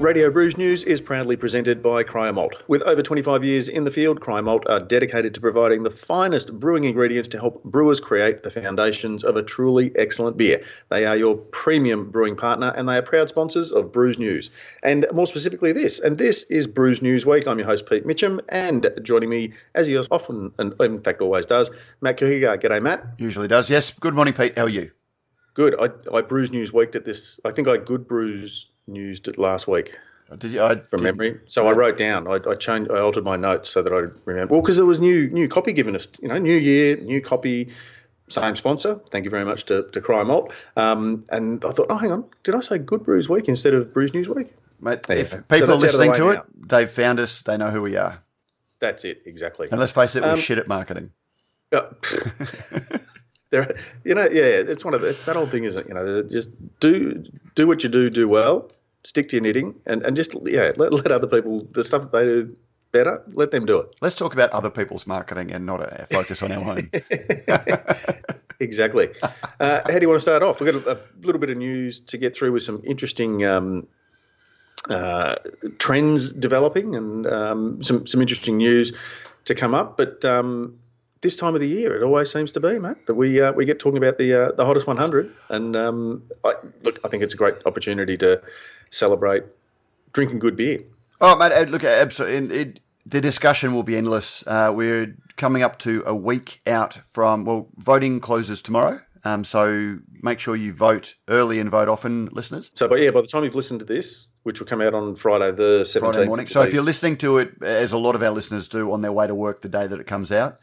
[0.00, 2.62] Radio Brews News is proudly presented by Cryer Malt.
[2.68, 6.58] With over 25 years in the field, Cryer Malt are dedicated to providing the finest
[6.58, 10.64] brewing ingredients to help brewers create the foundations of a truly excellent beer.
[10.88, 14.48] They are your premium brewing partner and they are proud sponsors of Brews News.
[14.82, 16.00] And more specifically, this.
[16.00, 17.46] And this is Brews News Week.
[17.46, 21.44] I'm your host, Pete Mitchell, and joining me, as he often and in fact always
[21.44, 21.70] does,
[22.00, 22.62] Matt Kirkegaard.
[22.62, 23.04] G'day, Matt.
[23.18, 23.92] Usually does, yes.
[24.00, 24.56] Good morning, Pete.
[24.56, 24.92] How are you?
[25.52, 25.74] Good.
[25.78, 27.38] I, I Brews News Weeked at this.
[27.44, 29.98] I think I good brews used it last week.
[30.38, 30.62] Did you?
[30.62, 31.40] I, from memory.
[31.46, 32.28] So I wrote down.
[32.28, 32.90] I, I, changed.
[32.90, 34.54] I altered my notes so that I remember.
[34.54, 36.06] Well, because there was new new copy given us.
[36.22, 37.68] You know, new year, new copy,
[38.28, 39.00] same sponsor.
[39.10, 40.52] Thank you very much to to Cryer Malt.
[40.76, 43.92] Um, and I thought, oh, hang on, did I say Good Brews Week instead of
[43.92, 44.54] Brews News Week?
[44.80, 46.30] Mate, if people so are listening to now.
[46.30, 47.42] it, they've found us.
[47.42, 48.22] They know who we are.
[48.78, 49.68] That's it, exactly.
[49.70, 51.10] And let's face it, we're um, shit at marketing.
[51.72, 51.90] Uh,
[53.50, 55.88] there, you know, yeah, it's one of the, it's that old thing, isn't it?
[55.88, 58.70] You know, just do do what you do, do well,
[59.04, 62.12] stick to your knitting, and, and just yeah, let, let other people the stuff that
[62.12, 62.56] they do
[62.92, 63.94] better, let them do it.
[64.00, 66.88] Let's talk about other people's marketing and not a focus on our own.
[68.60, 69.10] exactly.
[69.58, 70.60] Uh, how do you want to start off?
[70.60, 73.86] We've got a, a, little bit of news to get through with some interesting um,
[74.88, 75.36] uh,
[75.78, 78.92] trends developing and um, some some interesting news
[79.46, 80.24] to come up, but.
[80.24, 80.78] Um,
[81.22, 83.64] this time of the year, it always seems to be, mate, that we uh, we
[83.64, 85.34] get talking about the uh, the hottest 100.
[85.48, 88.42] And um, I, look, I think it's a great opportunity to
[88.90, 89.44] celebrate
[90.12, 90.82] drinking good beer.
[91.20, 92.56] Oh, mate, look, absolutely.
[92.56, 94.44] It, it, the discussion will be endless.
[94.46, 99.00] Uh, we're coming up to a week out from, well, voting closes tomorrow.
[99.24, 102.70] Um, so make sure you vote early and vote often, listeners.
[102.74, 105.14] So, but yeah, by the time you've listened to this, which will come out on
[105.14, 105.98] Friday the 17th.
[106.00, 106.46] Friday morning.
[106.46, 109.12] So if you're listening to it, as a lot of our listeners do, on their
[109.12, 110.58] way to work the day that it comes out,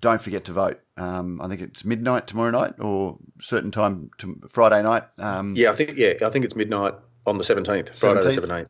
[0.00, 0.80] don't forget to vote.
[0.96, 5.04] Um, I think it's midnight tomorrow night or certain time to Friday night.
[5.18, 6.94] Um, yeah, I think yeah, I think it's midnight
[7.26, 8.24] on the seventeenth, Friday 17th.
[8.24, 8.68] the seventeenth.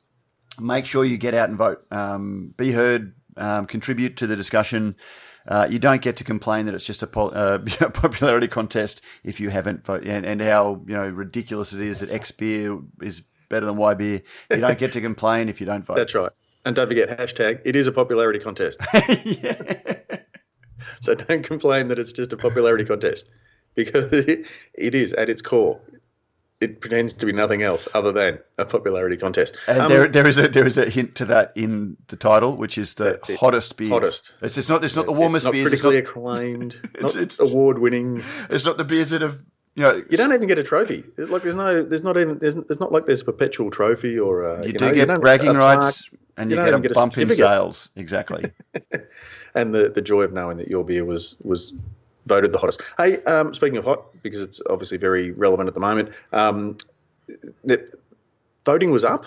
[0.60, 1.84] Make sure you get out and vote.
[1.90, 3.14] Um, be heard.
[3.36, 4.96] Um, contribute to the discussion.
[5.46, 7.58] Uh, you don't get to complain that it's just a pol- uh,
[7.92, 12.10] popularity contest if you haven't voted, and, and, how you know ridiculous it is that
[12.10, 14.22] X beer is better than Y beer.
[14.50, 15.96] You don't get to complain if you don't vote.
[15.98, 16.30] That's right.
[16.64, 17.60] And don't forget hashtag.
[17.64, 18.80] It is a popularity contest.
[19.24, 19.96] yeah.
[21.00, 23.30] So don't complain that it's just a popularity contest
[23.74, 25.80] because it, it is at its core.
[26.60, 29.58] It pretends to be nothing else other than a popularity contest.
[29.68, 32.56] And um, there, there is a there is a hint to that in the title,
[32.56, 33.90] which is the hottest beers.
[33.90, 34.32] Hottest.
[34.40, 35.48] It's, it's not it's not the warmest it.
[35.48, 35.68] not beers.
[35.68, 36.90] Critically it's not acclaimed.
[36.94, 38.22] it's, it's award winning.
[38.48, 39.40] It's not the beers that have
[39.74, 41.04] you know, you don't even get a trophy.
[41.16, 44.44] Like there's no, there's not even, there's, there's not like there's a perpetual trophy or
[44.44, 47.16] a, you, you do know, get bragging rights, and you, you get a get bump
[47.16, 47.88] a in sales.
[47.96, 48.44] Exactly.
[49.54, 51.72] and the, the joy of knowing that your beer was was
[52.26, 52.82] voted the hottest.
[52.96, 56.76] Hey, um, speaking of hot, because it's obviously very relevant at the moment, um,
[57.64, 57.90] the,
[58.64, 59.26] voting was up.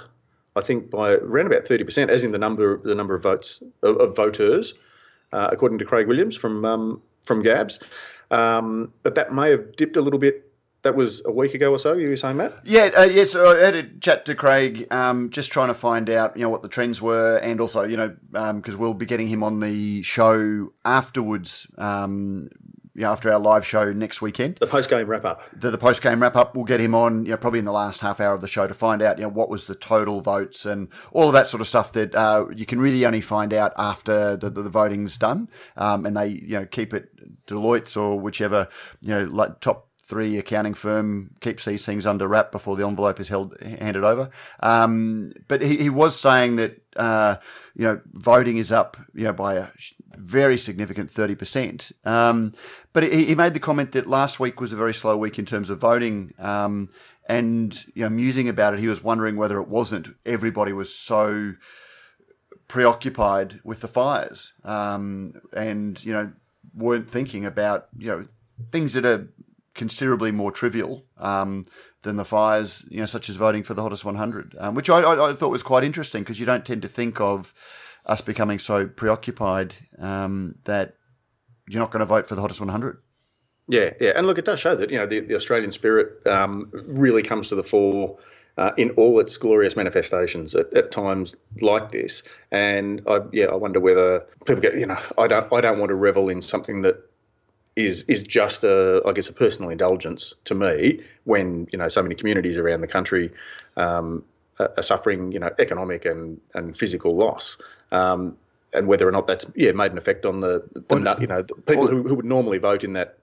[0.56, 3.62] I think by around about thirty percent, as in the number the number of votes
[3.84, 4.74] of, of voters,
[5.32, 7.80] uh, according to Craig Williams from um, from Gabs.
[8.32, 10.47] Um, but that may have dipped a little bit
[10.88, 11.94] that was a week ago or so.
[11.94, 12.60] You were saying, Matt?
[12.64, 13.36] Yeah, uh, yes.
[13.36, 16.62] I had a chat to Craig, um, just trying to find out, you know, what
[16.62, 20.02] the trends were, and also, you know, because um, we'll be getting him on the
[20.04, 21.68] show afterwards.
[21.78, 22.50] Um,
[22.96, 25.42] you know, after our live show next weekend, the post game wrap up.
[25.54, 26.56] The, the post game wrap up.
[26.56, 28.66] We'll get him on, you know, probably in the last half hour of the show
[28.66, 31.62] to find out, you know, what was the total votes and all of that sort
[31.62, 35.16] of stuff that uh, you can really only find out after the, the, the voting's
[35.16, 35.48] done.
[35.76, 38.68] Um, and they, you know, keep it Deloitte's or whichever,
[39.02, 43.20] you know, like top three accounting firm keeps these things under wrap before the envelope
[43.20, 44.30] is held handed over.
[44.62, 47.36] Um, but he, he, was saying that uh,
[47.76, 49.68] you know voting is up you know by a
[50.16, 51.92] very significant thirty percent.
[52.06, 52.54] Um,
[52.94, 55.46] but he, he, made the comment that last week was a very slow week in
[55.46, 56.34] terms of voting.
[56.40, 56.90] Um,
[57.28, 61.54] and you know, musing about it, he was wondering whether it wasn't everybody was so
[62.70, 66.32] preoccupied with the fires, um, and you know
[66.74, 68.26] weren't thinking about you know
[68.72, 69.28] things that are
[69.78, 71.66] considerably more trivial um,
[72.02, 75.00] than the fires, you know, such as voting for the hottest 100, um, which I,
[75.00, 77.54] I, I, thought was quite interesting because you don't tend to think of
[78.06, 80.96] us becoming so preoccupied um, that
[81.68, 82.98] you're not going to vote for the hottest 100.
[83.70, 86.70] Yeah, yeah, and look, it does show that you know the, the Australian spirit um,
[86.72, 88.18] really comes to the fore.
[88.58, 92.24] Uh, in all its glorious manifestations at, at, times like this.
[92.52, 95.90] And I, yeah, I wonder whether people get, you know, I don't, I don't want
[95.90, 97.08] to revel in something that
[97.78, 102.02] is is just a I guess a personal indulgence to me when you know so
[102.02, 103.32] many communities around the country
[103.78, 104.26] um,
[104.60, 107.58] are, suffering you know economic and and physical loss.
[107.92, 108.36] Um,
[108.74, 111.42] and whether or not that's yeah made an effect on the, the or, you know
[111.42, 113.20] the people or, who, who would normally vote in that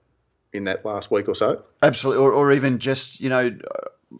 [0.53, 1.61] in that last week or so.
[1.83, 3.55] Absolutely, or, or even just you know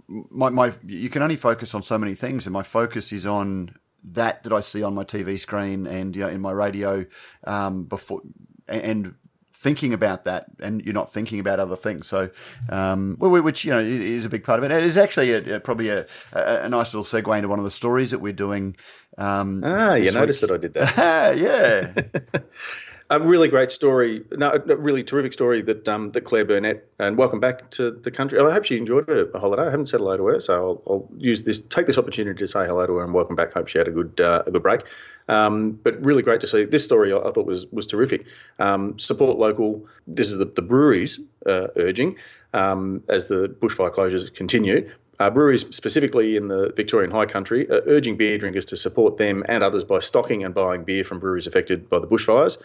[0.08, 3.76] my, my you can only focus on so many things, and my focus is on
[4.04, 7.06] that that I see on my TV screen and you know in my radio
[7.46, 8.22] um, before
[8.68, 9.16] and
[9.56, 12.08] thinking about that and you're not thinking about other things.
[12.08, 12.30] So
[12.70, 14.72] um, which you know is a big part of it.
[14.72, 17.72] It is actually a, a, probably a, a, nice little segue into one of the
[17.72, 18.76] stories that we're doing
[19.18, 21.38] um, ah you noticed that I did that.
[21.38, 21.94] Yeah
[23.10, 24.24] a really great story.
[24.32, 26.88] No, a really terrific story that um, that Claire Burnett.
[26.98, 28.40] And welcome back to the country.
[28.40, 29.64] I hope she enjoyed her holiday.
[29.64, 32.48] I haven't said hello to her, so I'll, I'll, use this take this opportunity to
[32.48, 33.54] say hello to her and welcome back.
[33.54, 34.82] Hope she had a good uh, a good break.
[35.28, 37.14] Um, but really great to see this story.
[37.14, 38.26] I, thought was was terrific.
[38.60, 39.86] Um, support local.
[40.08, 42.16] This is the the breweries uh, urging
[42.54, 44.90] um, as the bushfire closures continue.
[45.18, 49.46] Uh, breweries, specifically in the Victorian High Country, are urging beer drinkers to support them
[49.48, 52.58] and others by stocking and buying beer from breweries affected by the bushfires.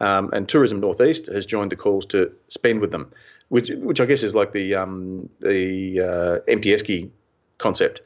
[0.00, 3.10] Um, and Tourism Northeast has joined the calls to spend with them,
[3.48, 7.10] which which I guess is like the um, the uh, empty esky
[7.58, 8.00] concept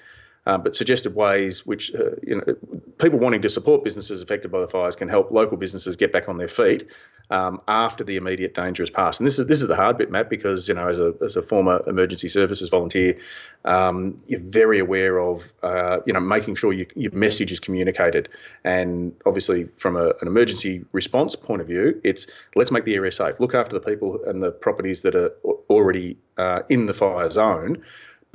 [0.46, 2.54] um, but suggested ways which uh, you know
[2.98, 6.28] people wanting to support businesses affected by the fires can help local businesses get back
[6.28, 6.86] on their feet
[7.30, 9.20] um, after the immediate danger has passed.
[9.20, 11.36] And this is this is the hard bit, Matt, because you know as a as
[11.36, 13.18] a former emergency services volunteer,
[13.64, 18.28] um, you're very aware of uh, you know making sure you, your message is communicated.
[18.64, 23.10] And obviously, from a, an emergency response point of view, it's let's make the area
[23.10, 25.30] safe, look after the people and the properties that are
[25.68, 27.82] already uh, in the fire zone.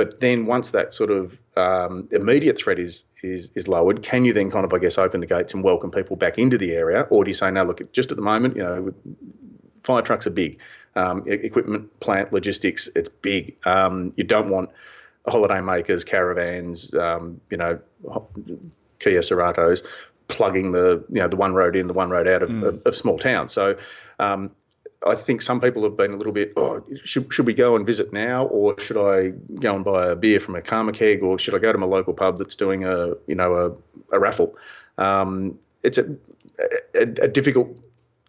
[0.01, 4.33] But then once that sort of um, immediate threat is, is is lowered, can you
[4.33, 7.01] then kind of I guess open the gates and welcome people back into the area,
[7.11, 7.63] or do you say no?
[7.63, 8.91] Look, just at the moment, you know,
[9.79, 10.57] fire trucks are big,
[10.95, 13.55] um, equipment, plant, logistics, it's big.
[13.63, 14.71] Um, you don't want
[15.27, 17.79] holiday makers, caravans, um, you know,
[18.97, 19.83] Kia Ceratos
[20.29, 22.63] plugging the you know the one road in, the one road out of, mm.
[22.63, 23.53] of, of small towns.
[23.53, 23.77] So
[24.17, 24.49] um,
[25.05, 27.85] I think some people have been a little bit, oh, should, should we go and
[27.85, 31.39] visit now, or should I go and buy a beer from a karma keg, or
[31.39, 34.55] should I go to my local pub that's doing a, you know, a, a raffle?
[34.97, 36.15] Um, it's a,
[36.93, 37.79] a, a difficult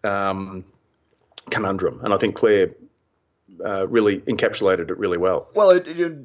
[0.02, 0.64] um,
[1.50, 2.70] conundrum, and I think Claire
[3.64, 5.48] uh, really encapsulated it really well.
[5.54, 6.16] Well, it, it,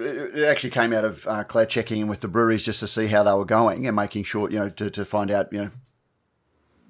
[0.00, 3.06] it actually came out of uh, Claire checking in with the breweries just to see
[3.06, 5.70] how they were going and making sure, you know, to, to find out, you know,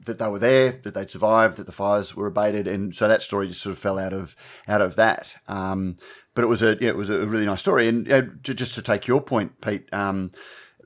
[0.04, 3.22] that they were there, that they'd survived, that the fires were abated, and so that
[3.22, 4.34] story just sort of fell out of
[4.68, 5.36] out of that.
[5.48, 5.96] Um,
[6.34, 8.82] but it was a it was a really nice story, and uh, to, just to
[8.82, 9.88] take your point, Pete.
[9.92, 10.30] Um,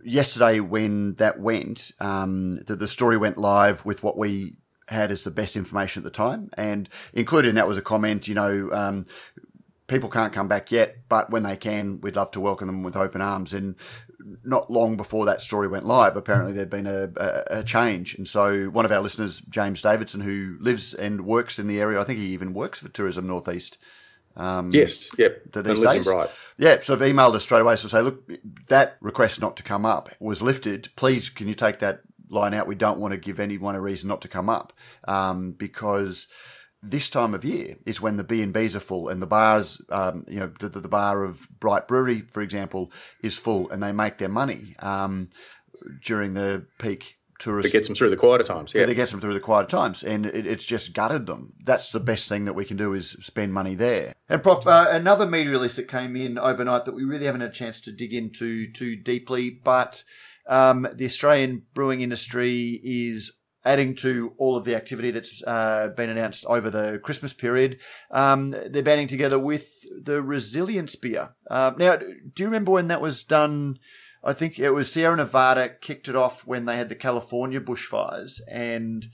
[0.05, 4.57] yesterday, when that went, um, the, the story went live with what we
[4.89, 8.29] had as the best information at the time, and included in that was a comment.
[8.29, 9.07] You know, um,
[9.87, 12.97] people can't come back yet, but when they can, we'd love to welcome them with
[12.97, 13.53] open arms.
[13.53, 13.77] And
[14.45, 18.15] not long before that story went live, apparently there'd been a, a, a, change.
[18.17, 22.01] And so one of our listeners, James Davidson, who lives and works in the area,
[22.01, 23.79] I think he even works for Tourism Northeast.
[24.37, 25.43] Um, yes, yep.
[25.53, 26.07] These days.
[26.07, 26.31] Right.
[26.59, 28.29] Yeah, so I've emailed us straight away to say, look,
[28.67, 30.91] that request not to come up was lifted.
[30.97, 32.67] Please, can you take that line out?
[32.67, 34.73] We don't want to give anyone a reason not to come up
[35.07, 36.27] um, because–
[36.83, 39.81] this time of year is when the B and B's are full and the bars,
[39.91, 42.93] um, you know, the, the, bar of Bright Brewery, for example,
[43.23, 45.31] is full and they make their money um,
[46.03, 47.69] during the peak tourist.
[47.69, 48.73] It gets them through the quieter times.
[48.75, 51.55] Yeah, it gets them through the quieter times, and it, it's just gutted them.
[51.63, 54.15] That's the best thing that we can do is spend money there.
[54.29, 57.51] And Prof, uh, another media release that came in overnight that we really haven't had
[57.51, 60.05] a chance to dig into too deeply, but.
[60.49, 63.33] Um, the Australian brewing industry is
[63.67, 67.79] adding to all of the activity that's uh, been announced over the Christmas period.
[68.11, 71.35] Um, they're banding together with the Resilience Beer.
[71.51, 73.79] Uh, now, do you remember when that was done?
[74.23, 78.41] I think it was Sierra Nevada kicked it off when they had the California bushfires,
[78.51, 79.07] and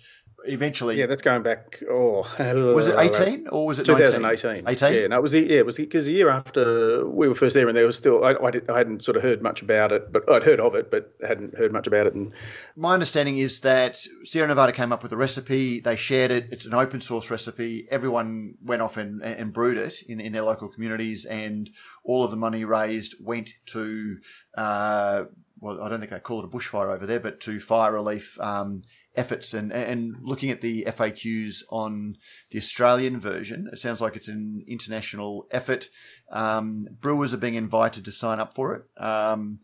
[0.46, 0.98] eventually.
[0.98, 1.82] Yeah, that's going back.
[1.90, 2.26] Oh,
[2.74, 4.68] was it eighteen or was it 2018?
[4.68, 4.94] Eighteen.
[4.94, 7.34] Yeah, no, it was the yeah, it was because the, the, year after we were
[7.34, 9.62] first there, and there was still I, I, did, I, hadn't sort of heard much
[9.62, 12.14] about it, but I'd heard of it, but hadn't heard much about it.
[12.14, 12.32] And
[12.76, 15.80] my understanding is that Sierra Nevada came up with a recipe.
[15.80, 16.48] They shared it.
[16.50, 17.86] It's an open source recipe.
[17.90, 21.70] Everyone went off and, and brewed it in, in their local communities, and
[22.04, 24.18] all of the money raised went to.
[24.56, 25.24] Uh,
[25.60, 28.38] well, I don't think they call it a bushfire over there, but to fire relief
[28.40, 28.82] um,
[29.14, 32.16] efforts and and looking at the FAQs on
[32.50, 35.88] the Australian version, it sounds like it's an international effort.
[36.30, 39.02] Um, brewers are being invited to sign up for it.
[39.02, 39.58] Um,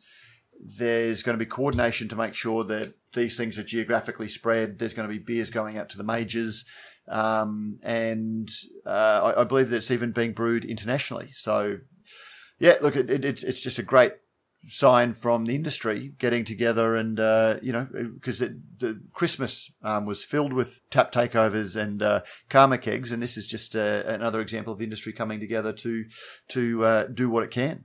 [0.61, 4.79] there's going to be coordination to make sure that these things are geographically spread.
[4.79, 6.65] There's going to be beers going out to the majors.
[7.09, 8.51] Um, and
[8.85, 8.91] uh,
[9.37, 11.31] I, I, believe that it's even being brewed internationally.
[11.33, 11.79] So,
[12.59, 14.13] yeah, look, it, it, it's it's just a great
[14.67, 20.25] sign from the industry getting together and uh, you know because the Christmas um, was
[20.25, 24.73] filled with tap takeovers and uh, karma kegs, and this is just uh, another example
[24.73, 26.05] of industry coming together to
[26.49, 27.85] to uh, do what it can.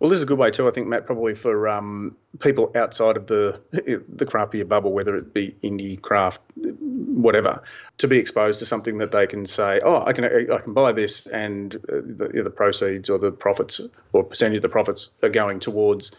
[0.00, 0.66] Well, this is a good way too.
[0.66, 3.60] I think Matt probably for um, people outside of the
[4.08, 7.62] the craft bubble, whether it be indie craft, whatever,
[7.98, 10.92] to be exposed to something that they can say, oh, I can I can buy
[10.92, 13.78] this, and the, the proceeds or the profits
[14.14, 16.12] or percentage of the profits are going towards,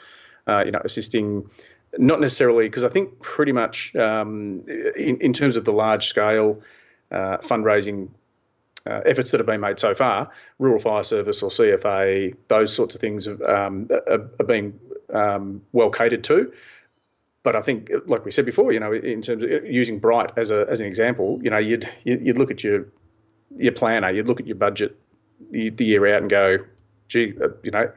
[0.48, 1.50] uh, you know, assisting.
[1.98, 4.64] Not necessarily because I think pretty much um,
[4.96, 6.62] in, in terms of the large scale
[7.12, 8.12] uh, fundraising
[8.86, 12.96] uh, efforts that have been made so far, Rural Fire Service or CFA, those sorts
[12.96, 14.80] of things have, um, are, are, being
[15.14, 16.52] um, well catered to.
[17.44, 20.52] But I think, like we said before, you know, in terms of using Bright as
[20.52, 22.88] a as an example, you know, you'd you'd look at your
[23.58, 24.96] your planner, you'd look at your budget
[25.50, 26.60] the, the year out and go,
[27.12, 27.92] gee, uh, you know,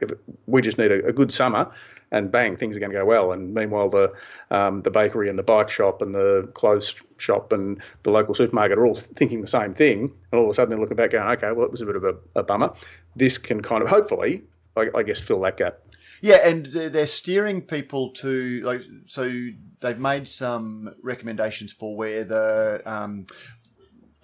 [0.45, 1.71] we just need a, a, good summer,
[2.11, 3.31] and bang, things are going to go well.
[3.31, 4.13] And meanwhile, the
[4.51, 8.77] um, the bakery and the bike shop and the clothes shop and the local supermarket
[8.77, 11.27] are all thinking the same thing, and all of a sudden they're looking back, going,
[11.37, 12.73] okay, well, it was a bit of a, a bummer.
[13.15, 14.43] This can kind of hopefully,
[14.75, 15.79] I, I guess, fill that gap.
[16.21, 19.49] Yeah, and they're steering people to like so
[19.81, 23.27] they've made some recommendations for where the um,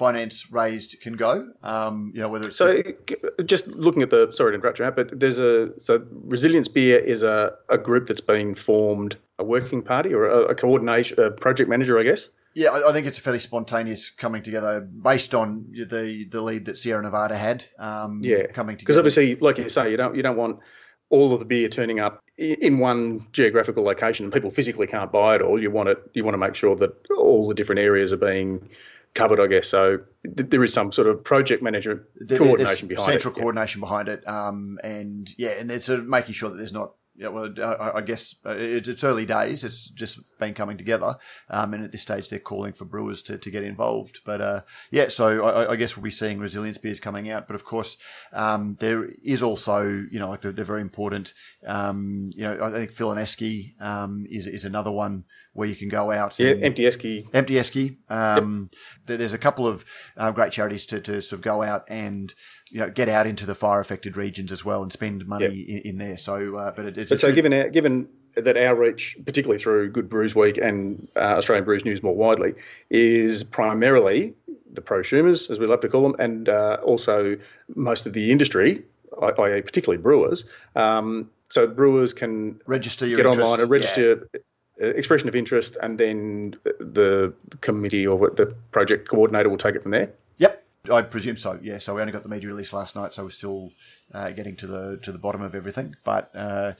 [0.02, 1.48] finance raised can go.
[1.62, 2.82] Um, you know, whether it's so.
[3.46, 7.22] just looking at the sorry to interrupt you, but there's a so Resilience Beer is
[7.22, 11.70] a, a group that's been formed, a working party or a, a coordination, a project
[11.70, 12.30] manager, I guess.
[12.56, 16.80] Yeah, I think it's a fairly spontaneous coming together based on the the lead that
[16.80, 17.66] Sierra Nevada had.
[17.78, 20.60] Um, yeah, coming together because obviously, like you say, you don't you don't want
[21.12, 25.36] all of the beer turning up in one geographical location and people physically can't buy
[25.36, 25.62] it all.
[25.62, 26.00] You want it.
[26.16, 28.68] You want to make sure that all the different areas are being
[29.14, 29.68] covered, I guess.
[29.68, 33.22] So th- there is some sort of project management there, coordination behind central it.
[33.22, 33.86] Central coordination yeah.
[33.86, 36.94] behind it, um, and yeah, and it's sort of making sure that there's not.
[37.14, 39.66] Yeah, well, I, I guess uh, it's, it's, early days.
[39.66, 41.18] It's just been coming together,
[41.50, 44.22] um, and at this stage, they're calling for brewers to, to get involved.
[44.26, 47.48] But uh, yeah, so I, I, guess we'll be seeing resilience beers coming out.
[47.48, 47.98] But of course,
[48.32, 51.34] um, there is also, you know, like they're, they're very important.
[51.68, 55.76] Um, you know, I think Phil and Esky um, is is another one where you
[55.76, 56.40] can go out.
[56.40, 57.28] Yeah, Empty Esky.
[57.34, 57.98] Empty Esky.
[58.10, 58.70] Um,
[59.08, 59.20] yep.
[59.20, 59.84] There's a couple of
[60.18, 62.34] uh, great charities to, to sort of go out and
[62.70, 65.54] you know get out into the fire affected regions as well and spend money yep.
[65.84, 66.18] in, in, there.
[66.18, 69.92] So, uh, but it, it's but so given our, given that our reach, particularly through
[69.92, 72.54] Good Brews Week and uh, Australian Brews News more widely,
[72.90, 74.34] is primarily
[74.74, 77.38] the prosumers, as we love to call them, and uh, also
[77.76, 78.84] most of the industry,
[79.22, 80.46] i.e., particularly brewers.
[80.78, 84.40] Um, so brewers can register your get online and register yeah.
[84.82, 89.84] Uh, expression of interest, and then the committee or the project coordinator will take it
[89.84, 90.12] from there.
[90.38, 91.60] Yep, I presume so.
[91.62, 93.72] Yeah, so we only got the media release last night, so we're still
[94.14, 95.96] uh, getting to the to the bottom of everything.
[96.04, 96.74] But uh,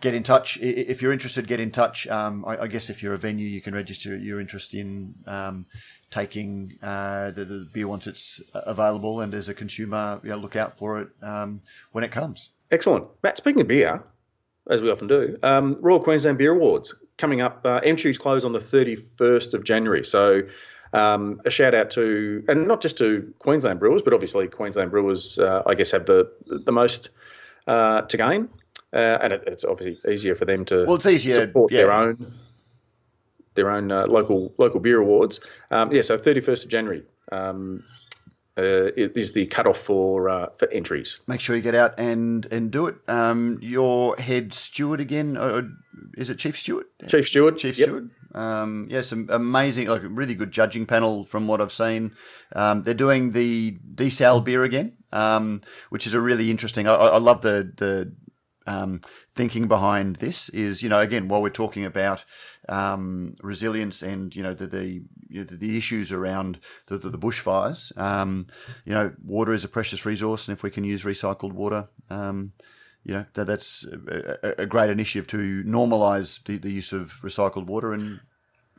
[0.00, 1.48] get in touch if you're interested.
[1.48, 2.06] Get in touch.
[2.06, 5.66] Um, I, I, guess if you're a venue, you can register your interest in um,
[6.10, 10.54] taking uh, the, the, beer once it's available, and as a consumer, you know, look
[10.54, 12.50] out for it um, when it comes.
[12.70, 13.38] Excellent, Matt.
[13.38, 14.04] Speaking of beer,
[14.68, 17.60] as we often do, um, Royal Queensland Beer Awards coming up.
[17.64, 20.04] Uh, entries close on the 31st of January.
[20.04, 20.42] So
[20.92, 25.38] um, a shout out to, and not just to Queensland brewers, but obviously Queensland brewers,
[25.38, 27.10] uh, I guess, have the the most
[27.66, 28.48] uh, to gain,
[28.92, 31.78] uh, and it, it's obviously easier for them to well, it's easier, support yeah.
[31.82, 32.34] their own
[33.54, 35.40] their own uh, local local beer awards.
[35.70, 37.02] Um, yeah, so 31st of January.
[37.30, 37.84] Um,
[38.58, 41.20] uh, is the cutoff for uh, for entries.
[41.26, 42.96] Make sure you get out and and do it.
[43.06, 45.62] Um, your head steward again, uh,
[46.16, 46.86] is it Chief Steward?
[47.06, 47.58] Chief Steward.
[47.58, 47.88] Chief yep.
[47.88, 48.10] Steward.
[48.34, 52.14] Um, yeah, some amazing, like really good judging panel from what I've seen.
[52.54, 56.86] Um, they're doing the desal beer again, um, which is a really interesting.
[56.86, 58.12] I, I love the the
[58.68, 59.00] um,
[59.34, 62.24] thinking behind this is, you know, again, while we're talking about
[62.68, 67.18] um, resilience and you know the the, you know, the issues around the, the, the
[67.18, 68.46] bushfires, um,
[68.84, 72.52] you know, water is a precious resource, and if we can use recycled water, um,
[73.04, 77.66] you know, that, that's a, a, great initiative to normalise the, the use of recycled
[77.66, 78.20] water and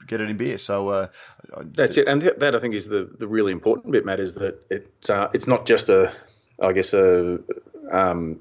[0.08, 0.58] get it in beer.
[0.58, 1.08] So uh,
[1.64, 4.60] that's it, and that I think is the the really important bit, Matt, is that
[4.70, 6.14] it's uh, it's not just a,
[6.62, 7.40] I guess a
[7.92, 8.40] um,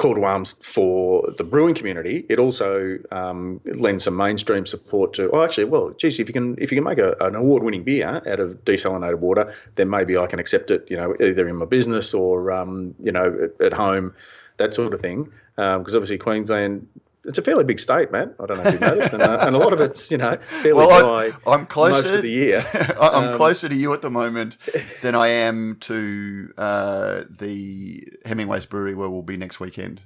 [0.00, 2.24] call to arms for the brewing community.
[2.30, 5.30] It also um, lends some mainstream support to.
[5.30, 8.22] Oh, actually, well, geez, if you can if you can make a, an award-winning beer
[8.26, 10.86] out of desalinated water, then maybe I can accept it.
[10.90, 14.14] You know, either in my business or um, you know at, at, home,
[14.56, 15.30] that sort of thing.
[15.56, 16.88] Because um, obviously Queensland
[17.24, 18.34] it's a fairly big state, man.
[18.40, 20.36] I don't know if you've noticed, and, uh, and a lot of it's you know
[20.62, 21.36] fairly well, dry.
[21.46, 22.66] I'm closer most of the year.
[23.00, 24.56] I'm um, closer to you at the moment
[25.02, 30.00] than I am to uh, the Hemingway's Brewery, where we'll be next weekend.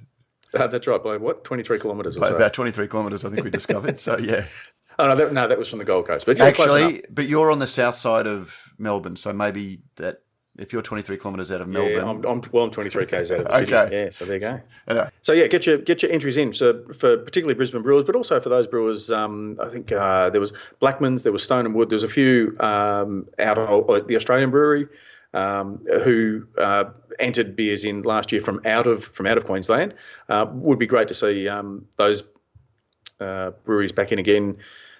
[0.53, 2.35] Uh, that's right, by what twenty three kilometres or so.
[2.35, 3.99] About twenty three kilometres, I think we discovered.
[3.99, 4.45] so yeah.
[4.97, 6.25] Oh no, that, no, that was from the Gold Coast.
[6.25, 10.21] But actually, but you're on the south side of Melbourne, so maybe that
[10.57, 11.93] if you're 23 kilometres out of Melbourne.
[11.93, 13.75] Yeah, I'm, I'm, well, I'm 23 k's out of the city.
[13.75, 14.03] Okay.
[14.03, 14.61] Yeah, so there you go.
[14.87, 15.09] Anyway.
[15.21, 16.53] So yeah, get your get your entries in.
[16.53, 20.41] So for particularly Brisbane Brewers, but also for those brewers, um, I think uh, there
[20.41, 23.99] was Blackman's, there was Stone and Wood, there was a few um, out of uh,
[24.01, 24.87] the Australian brewery.
[25.33, 26.85] Um, who uh,
[27.19, 29.93] entered beers in last year from out of from out of Queensland?
[30.29, 32.23] Uh, would be great to see um, those
[33.19, 34.55] uh, breweries back in again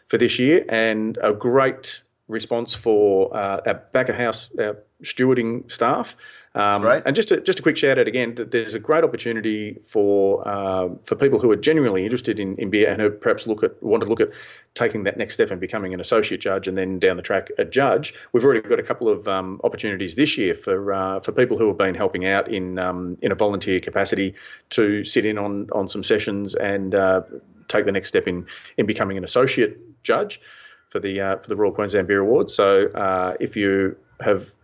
[0.10, 5.70] for this year, and a great response for uh, our back of house our stewarding
[5.72, 6.16] staff.
[6.56, 7.04] Um, Right.
[7.06, 10.42] And just a, just a quick shout out again that there's a great opportunity for
[10.48, 13.84] uh, for people who are genuinely interested in, in beer and who perhaps look at
[13.84, 14.30] want to look at
[14.74, 17.66] taking that next step and becoming an associate judge and then down the track a
[17.66, 18.14] judge.
[18.32, 21.68] We've already got a couple of um, opportunities this year for uh, for people who
[21.68, 24.34] have been helping out in um, in a volunteer capacity
[24.70, 27.22] to sit in on on some sessions and uh,
[27.68, 28.46] take the next step in
[28.78, 30.40] in becoming an associate judge
[30.88, 32.54] for the uh, for the Royal Queensland Beer Awards.
[32.54, 34.56] So uh, if you have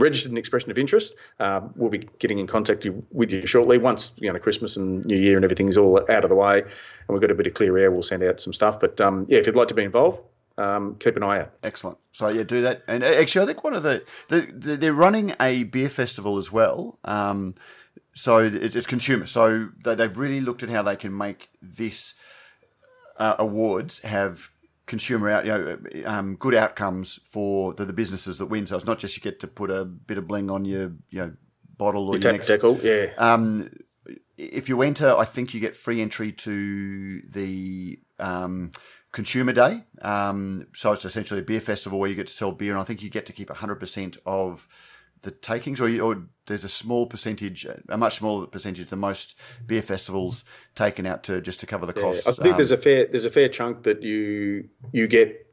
[0.00, 3.78] registered an expression of interest, uh, we'll be getting in contact with you shortly.
[3.78, 6.70] Once you know Christmas and New Year and everything's all out of the way, and
[7.08, 8.80] we've got a bit of clear air, we'll send out some stuff.
[8.80, 10.20] But um, yeah, if you'd like to be involved,
[10.58, 11.52] um, keep an eye out.
[11.62, 11.98] Excellent.
[12.12, 12.82] So yeah, do that.
[12.86, 16.38] And uh, actually, I think one of the, the, the they're running a beer festival
[16.38, 16.98] as well.
[17.04, 17.54] Um,
[18.14, 19.26] so it's consumer.
[19.26, 22.14] So they, they've really looked at how they can make this
[23.16, 24.50] uh, awards have
[24.90, 28.66] consumer out, you know, um, good outcomes for the, the businesses that win.
[28.66, 31.20] So it's not just you get to put a bit of bling on your, you
[31.20, 31.32] know,
[31.78, 32.48] bottle or your, Tack next.
[32.48, 33.12] tackle, yeah.
[33.16, 33.70] Um,
[34.36, 38.72] if you enter, I think you get free entry to the um,
[39.12, 39.84] Consumer Day.
[40.02, 42.84] Um, so it's essentially a beer festival where you get to sell beer, and I
[42.84, 44.66] think you get to keep 100% of
[45.22, 49.36] the takings, or, you, or there's a small percentage, a much smaller percentage than most
[49.66, 52.26] beer festivals taken out to just to cover the Yeah, costs.
[52.26, 55.46] I think Um, there's a fair there's a fair chunk that you you get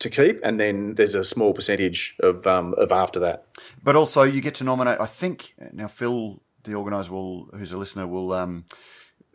[0.00, 3.46] to keep, and then there's a small percentage of um, of after that.
[3.84, 5.00] But also, you get to nominate.
[5.00, 8.64] I think now Phil, the organizer, will who's a listener, will um,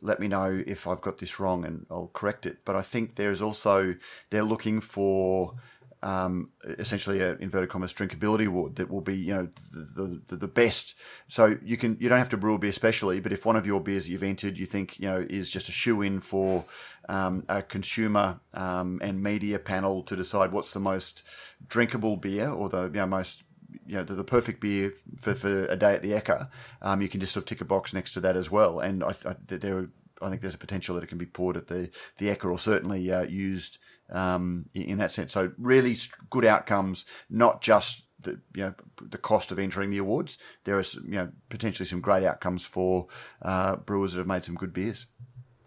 [0.01, 2.65] let me know if I've got this wrong, and I'll correct it.
[2.65, 3.95] But I think there's also
[4.29, 5.53] they're looking for
[6.03, 10.47] um, essentially an inverted commas drinkability award that will be you know the, the the
[10.47, 10.95] best.
[11.27, 13.65] So you can you don't have to brew a beer specially, but if one of
[13.65, 16.65] your beers you've entered you think you know is just a shoe in for
[17.09, 21.23] um, a consumer um, and media panel to decide what's the most
[21.67, 23.43] drinkable beer or the you know most
[23.85, 26.49] you know the, the perfect beer for, for a day at the Ekka,
[26.81, 28.79] um, you can just sort of tick a box next to that as well.
[28.79, 29.89] And I, I there
[30.21, 32.59] I think there's a potential that it can be poured at the the Ekka or
[32.59, 33.79] certainly uh, used
[34.11, 35.33] um, in, that sense.
[35.33, 35.97] So really
[36.29, 40.37] good outcomes, not just the you know the cost of entering the awards.
[40.63, 43.07] There are you know potentially some great outcomes for
[43.41, 45.05] uh, brewers that have made some good beers.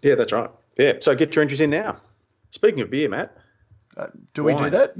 [0.02, 0.50] Yeah, that's right.
[0.78, 2.00] Yeah, so get your entries in now.
[2.50, 3.36] Speaking of beer, Matt,
[3.96, 4.92] Uh, do we do that?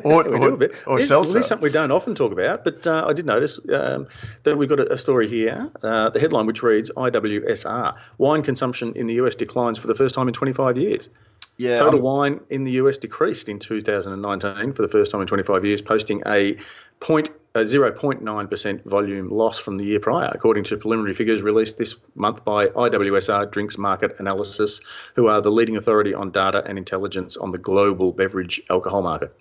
[0.04, 0.72] or we do a bit.
[0.86, 1.42] or seltzer?
[1.42, 4.06] something we don't often talk about, but uh, I did notice um,
[4.44, 5.70] that we've got a, a story here.
[5.82, 10.14] Uh, the headline, which reads IWSR: Wine consumption in the US declines for the first
[10.14, 11.10] time in 25 years.
[11.56, 15.26] Yeah, Total I'm- wine in the US decreased in 2019 for the first time in
[15.26, 16.56] 25 years, posting a
[17.00, 21.94] point a 0.9% volume loss from the year prior, according to preliminary figures released this
[22.16, 24.80] month by IWSR Drinks Market Analysis,
[25.14, 29.32] who are the leading authority on data and intelligence on the global beverage alcohol market.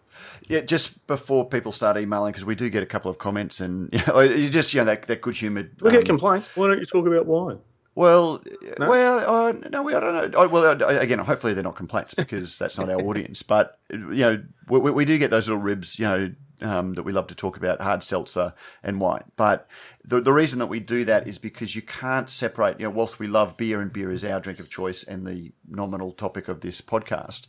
[0.47, 3.89] Yeah, just before people start emailing, because we do get a couple of comments, and
[3.93, 5.71] you know, just you know that, that good humoured.
[5.81, 6.49] We get um, complaints.
[6.55, 7.59] Why don't you talk about wine?
[7.95, 8.43] Well,
[8.79, 10.47] well, uh, no, we I don't know.
[10.47, 13.43] Well, again, hopefully they're not complaints because that's not our audience.
[13.43, 17.03] But you know, we, we we do get those little ribs, you know, um, that
[17.03, 19.25] we love to talk about hard seltzer and wine.
[19.35, 19.67] But
[20.03, 22.79] the the reason that we do that is because you can't separate.
[22.79, 25.51] You know, whilst we love beer and beer is our drink of choice and the
[25.67, 27.45] nominal topic of this podcast,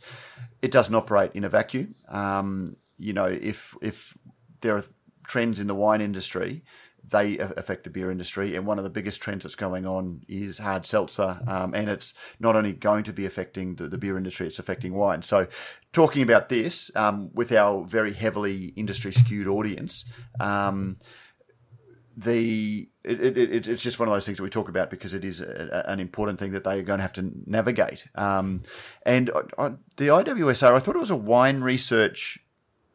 [0.61, 1.95] it doesn't operate in a vacuum.
[2.07, 4.15] Um, you know, if if
[4.61, 4.83] there are
[5.25, 6.63] trends in the wine industry,
[7.09, 8.55] they affect the beer industry.
[8.55, 12.13] And one of the biggest trends that's going on is hard seltzer, um, and it's
[12.39, 15.21] not only going to be affecting the, the beer industry, it's affecting wine.
[15.21, 15.47] So,
[15.91, 20.05] talking about this um, with our very heavily industry skewed audience.
[20.39, 20.97] Um,
[22.17, 25.13] the it, it, it, it's just one of those things that we talk about because
[25.13, 28.07] it is a, an important thing that they are going to have to navigate.
[28.15, 28.63] Um,
[29.05, 32.39] and uh, uh, the IWSR, I thought it was a wine research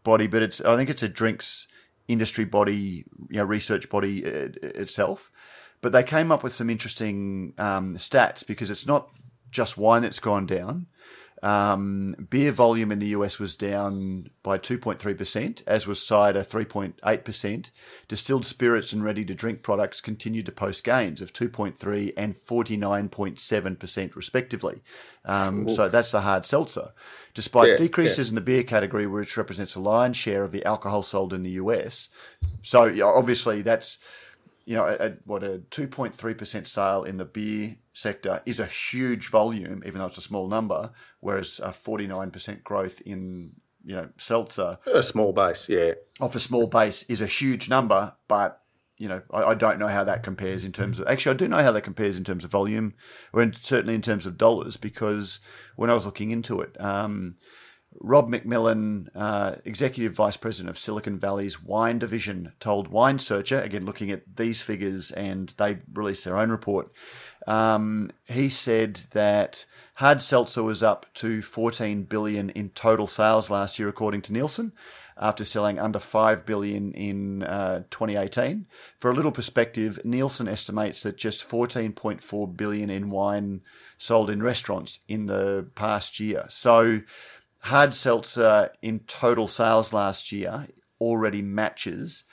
[0.03, 1.69] body, but it's I think it's a drinks
[2.11, 5.31] industry body, you know, research body uh, itself.
[5.81, 9.09] But they came up with some interesting um, stats because it's not
[9.51, 10.87] just wine that's gone down.
[11.43, 17.71] Um, beer volume in the US was down by 2.3%, as was cider 3.8%.
[18.09, 24.15] Distilled spirits and ready to drink products continued to post gains of 2.3 and 49.7%
[24.15, 24.83] respectively.
[25.25, 26.93] Um, so that's the hard seltzer.
[27.33, 31.03] Despite Yeah, decreases in the beer category, which represents a lion's share of the alcohol
[31.03, 32.09] sold in the US.
[32.63, 33.99] So obviously that's
[34.67, 39.29] you know, a, a, what a 2.3% sale in the beer sector is a huge
[39.29, 43.53] volume, even though it's a small number, whereas a 49% growth in,
[43.85, 45.93] you know, seltzer A small base, yeah.
[46.21, 48.63] off a small base is a huge number, but,
[48.99, 51.49] you know, I, I don't know how that compares in terms of, actually, I do
[51.49, 52.95] know how that compares in terms of volume,
[53.33, 55.41] or in, certainly in terms of dollars, because
[55.77, 57.37] when I was looking into it, um,
[57.99, 63.85] Rob McMillan, uh, Executive Vice President of Silicon Valley's wine division, told Wine Searcher, again
[63.85, 66.93] looking at these figures, and they released their own report.
[67.47, 69.65] Um, he said that
[70.01, 74.73] hard seltzer was up to 14 billion in total sales last year, according to Nielsen,
[75.19, 78.65] after selling under 5 billion in uh, 2018.
[78.99, 83.61] For a little perspective, Nielsen estimates that just 14.4 billion in wine
[83.99, 86.47] sold in restaurants in the past year.
[86.49, 87.03] So
[87.65, 92.25] hard seltzer in total sales last year already matches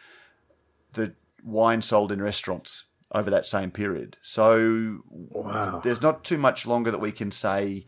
[0.93, 4.17] the wine sold in restaurants over that same period.
[4.21, 5.81] So Wow.
[5.83, 7.85] there's not too much longer that we can say,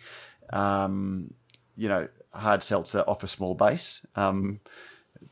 [0.53, 1.34] um,
[1.75, 4.05] you know, hard seltzer off a small base.
[4.15, 4.60] Um,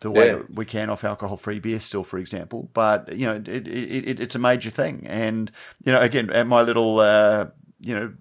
[0.01, 0.35] the way Yeah.
[0.35, 4.19] that we can off alcohol-free beer still, for example, but you know, it, it, it,
[4.19, 5.07] it's a major thing.
[5.07, 5.51] And
[5.83, 7.47] you know, again, at my little, uh,
[7.79, 8.13] you know,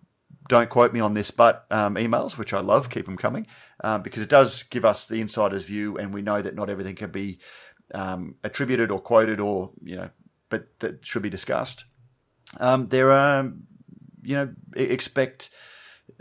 [0.48, 3.46] don't quote me on this, but um, emails, which I love, keep them coming,
[3.82, 6.94] um, because it does give us the insider's view, and we know that not everything
[6.94, 7.40] can be
[7.92, 10.10] um, attributed or quoted, or you know,
[10.48, 11.84] but that should be discussed.
[12.58, 13.52] Um, there are,
[14.22, 15.50] you know, expect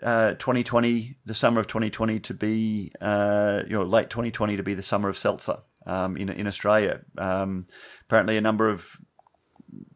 [0.01, 4.73] uh, 2020, the summer of 2020, to be, uh, you know, late 2020 to be
[4.73, 7.01] the summer of seltzer um, in in Australia.
[7.17, 7.67] Um,
[8.07, 8.97] apparently, a number of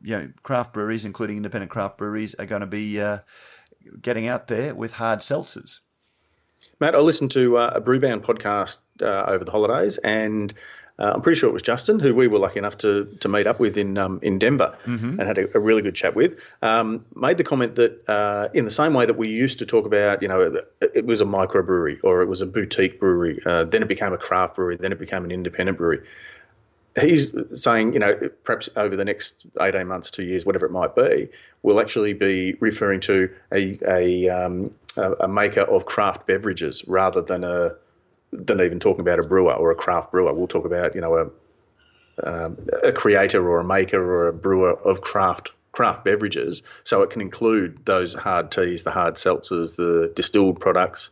[0.02, 3.20] you know craft breweries, including independent craft breweries, are going to be uh,
[4.02, 5.80] getting out there with hard seltzers.
[6.80, 10.54] Matt, I listened to uh, a Brewbound podcast uh, over the holidays, and
[11.00, 13.48] uh, I'm pretty sure it was Justin, who we were lucky enough to to meet
[13.48, 14.78] up with in um, in Denver,
[15.20, 16.40] and had a, a really good chat with.
[16.62, 19.86] Um, made the comment that uh, in the same way that we used to talk
[19.86, 23.64] about, you know, it, it was a microbrewery or it was a boutique brewery, uh,
[23.64, 26.06] then it became a craft brewery, then it became an independent brewery.
[27.00, 30.96] He's saying, you know, perhaps over the next 18 months, two years, whatever it might
[30.96, 31.30] be,
[31.62, 37.22] we'll actually be referring to a, a, um, a, a maker of craft beverages rather
[37.22, 37.76] than a
[38.32, 40.34] than even talking about a brewer or a craft brewer.
[40.34, 41.30] We'll talk about, you know, a,
[42.24, 46.64] um, a creator or a maker or a brewer of craft craft beverages.
[46.84, 51.12] So it can include those hard teas, the hard seltzers, the distilled products,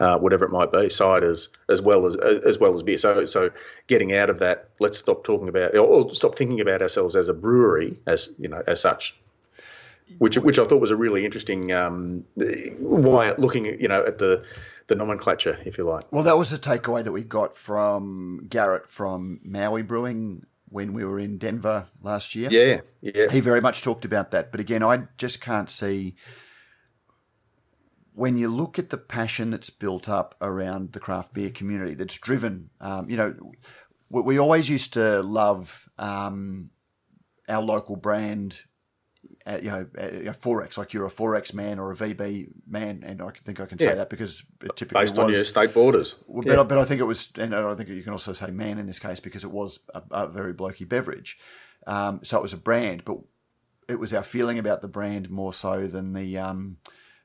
[0.00, 2.98] uh, whatever it might be, ciders as well as as well as beer.
[2.98, 3.50] So so
[3.86, 7.34] getting out of that, let's stop talking about or stop thinking about ourselves as a
[7.34, 9.16] brewery as you know as such.
[10.18, 14.04] Which, which I thought was a really interesting um, way at looking at you know
[14.04, 14.44] at the
[14.86, 16.04] the nomenclature, if you like.
[16.12, 21.04] Well, that was the takeaway that we got from Garrett from Maui Brewing when we
[21.04, 22.48] were in Denver last year.
[22.50, 24.50] Yeah, yeah, He very much talked about that.
[24.50, 26.16] But again, I just can't see
[28.14, 32.16] when you look at the passion that's built up around the craft beer community that's
[32.16, 33.34] driven, um, you know,
[34.08, 36.70] we, we always used to love um,
[37.48, 38.62] our local brand.
[39.46, 43.20] Uh, you know, uh, XXXX, like you're a XXXX man or a VB man, and
[43.20, 43.94] I think I can say Yeah.
[43.96, 45.24] that because it typically based was.
[45.26, 46.16] on your state borders.
[46.26, 46.54] Well, Yeah.
[46.56, 48.78] but, I- but I think it was, and I think you can also say man
[48.78, 51.38] in this case because it was a, a very blokey beverage.
[51.86, 53.18] Um, so it was a brand, but
[53.86, 56.78] it was our feeling about the brand more so than the, um,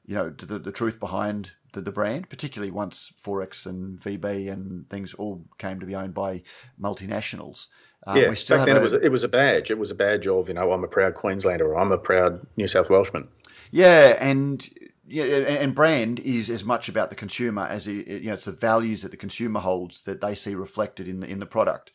[0.06, 4.90] you know, the, the truth behind the, the brand, particularly once XXXX and VB and
[4.90, 6.44] things all came to be owned by
[6.78, 7.68] multinationals.
[8.08, 9.72] Um, yeah, back then a- it was it was a badge.
[9.72, 12.46] It was a badge of you know I'm a proud Queenslander or I'm a proud
[12.58, 13.28] New South Welshman.
[13.72, 14.68] Yeah, and
[15.08, 18.46] yeah, and and brand is as much about the consumer as it, you know it's
[18.46, 21.92] the values that the consumer holds that they see reflected in the in the product.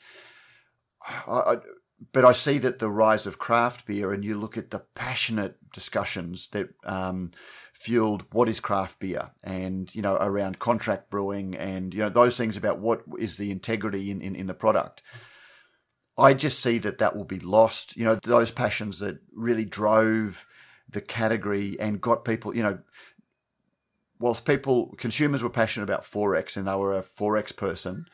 [1.27, 1.57] I, I,
[2.13, 5.57] but I see that the rise of craft beer, and you look at the passionate
[5.73, 7.31] discussions that um,
[7.73, 12.37] fueled what is craft beer, and you know around contract brewing, and you know those
[12.37, 15.03] things about what is the integrity in, in, in the product.
[16.17, 17.97] I just see that that will be lost.
[17.97, 20.47] You know, those passions that really drove
[20.89, 22.79] the category and got people, you know,
[24.19, 28.07] whilst people, consumers were passionate about XXXX and they were a XXXX person,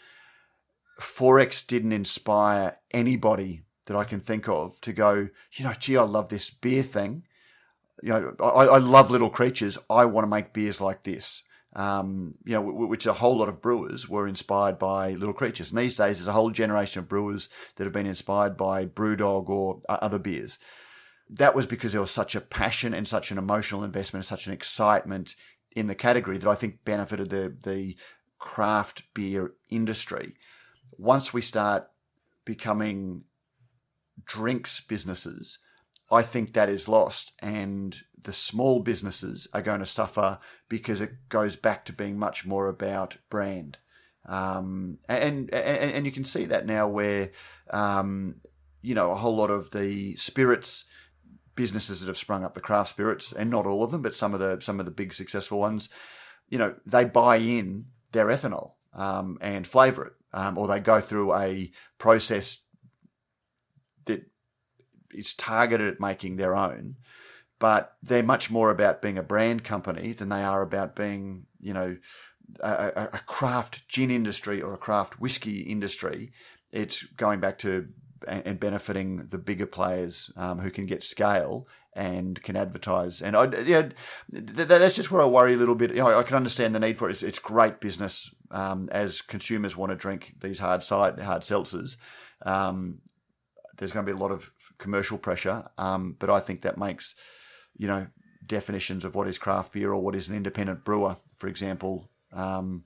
[0.99, 6.03] XXXX didn't inspire anybody that I can think of to go, you know, gee, I
[6.03, 7.25] love this beer thing.
[8.03, 9.79] You know, I, I love little creatures.
[9.91, 11.43] I want to make beers like this.
[11.75, 15.71] Um, you know, which a whole lot of brewers were inspired by Little Creatures.
[15.71, 19.49] And these days, there's a whole generation of brewers that have been inspired by Brewdog
[19.49, 20.59] or other beers.
[21.29, 24.49] That was because there was such a passion and such an emotional investment and such
[24.49, 25.37] an excitement
[25.71, 27.97] in the category that I think benefited the the
[28.41, 30.35] craft beer industry.
[30.99, 31.89] Once we start
[32.45, 33.23] becoming
[34.25, 35.59] drinks businesses,
[36.11, 41.29] I think that is lost, and the small businesses are going to suffer because it
[41.29, 43.79] goes back to being much more about brand.
[44.29, 47.31] Um, and, and and you can see that now where
[47.71, 48.37] um,
[48.83, 50.85] you know a whole lot of the spirits
[51.61, 54.35] businesses that have sprung up, the craft spirits, and not all of them, but some
[54.35, 55.89] of the some of the big successful ones,
[56.49, 61.01] you know, they buy in their ethanol um, and flavour it, um, or they go
[61.01, 62.59] through a process
[65.13, 66.97] is targeted at making their own.
[67.59, 71.75] But they're much more about being a brand company than they are about being, you
[71.75, 71.99] know,
[72.61, 76.33] a, a craft gin industry or a craft whiskey industry.
[76.73, 77.89] It's going back to
[78.27, 83.21] and benefiting the bigger players um, who can get scale and can advertise.
[83.21, 83.89] And I, yeah,
[84.33, 85.91] th- that's just where I worry a little bit.
[85.91, 87.13] You know, I can understand the need for it.
[87.13, 91.97] It's, it's great business um, as consumers want to drink these hard side hard seltzers.
[92.43, 92.99] Um,
[93.77, 97.15] there's going to be a lot of commercial pressure, um, but I think that makes
[97.77, 98.09] you know
[98.45, 102.83] definitions of what is craft beer or what is an independent brewer, for example, um,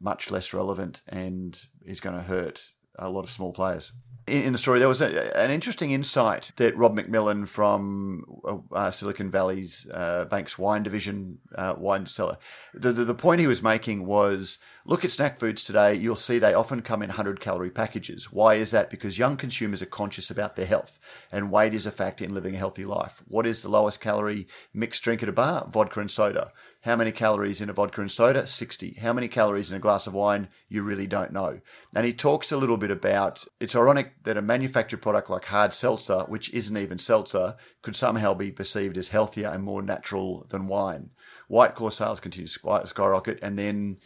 [0.00, 2.62] much less relevant and is going to hurt
[2.98, 3.92] a lot of small players
[4.26, 8.24] in, the story, there was a, an interesting insight that Rob McMillan from
[8.72, 12.38] uh, Silicon Valley's uh, Banks Wine Division uh, wine cellar.
[12.72, 15.94] The, the, the point he was making was look at snack foods today.
[15.94, 18.32] You'll see they often come in 100 calorie packages.
[18.32, 18.88] Why is that?
[18.88, 20.98] Because young consumers are conscious about their health,
[21.30, 23.22] and weight is a factor in living a healthy life.
[23.28, 25.68] What is the lowest calorie mixed drink at a bar?
[25.70, 26.52] Vodka and soda.
[26.84, 28.46] How many calories in a vodka and soda?
[28.46, 28.98] 60.
[29.00, 30.48] How many calories in a glass of wine?
[30.68, 31.60] You really don't know.
[31.96, 35.72] And he talks a little bit about it's ironic that a manufactured product like hard
[35.72, 40.66] seltzer, which isn't even seltzer, could somehow be perceived as healthier and more natural than
[40.66, 41.08] wine.
[41.48, 43.38] White Claw sales continue to skyrocket.
[43.40, 43.96] And then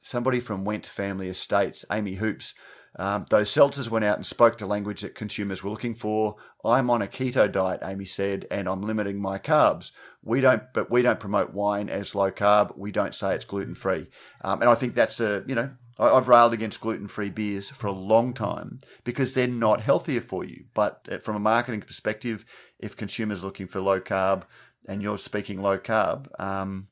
[0.00, 2.54] somebody from Wente Family Estates, Amy Hoopes,
[2.96, 6.36] um, those seltzers went out and spoke the language that consumers were looking for.
[6.64, 9.92] I'm on a keto diet, Amy said, and I'm limiting my carbs.
[10.24, 12.76] We don't, but we don't promote wine as low carb.
[12.76, 14.06] We don't say it's gluten free.
[14.42, 17.88] Um, and I think that's a, you know, I've railed against gluten free beers for
[17.88, 20.64] a long time because they're not healthier for you.
[20.74, 22.44] But uh, from a marketing perspective,
[22.78, 24.44] if consumers are looking for low carb
[24.88, 26.88] and you're speaking low carb, um,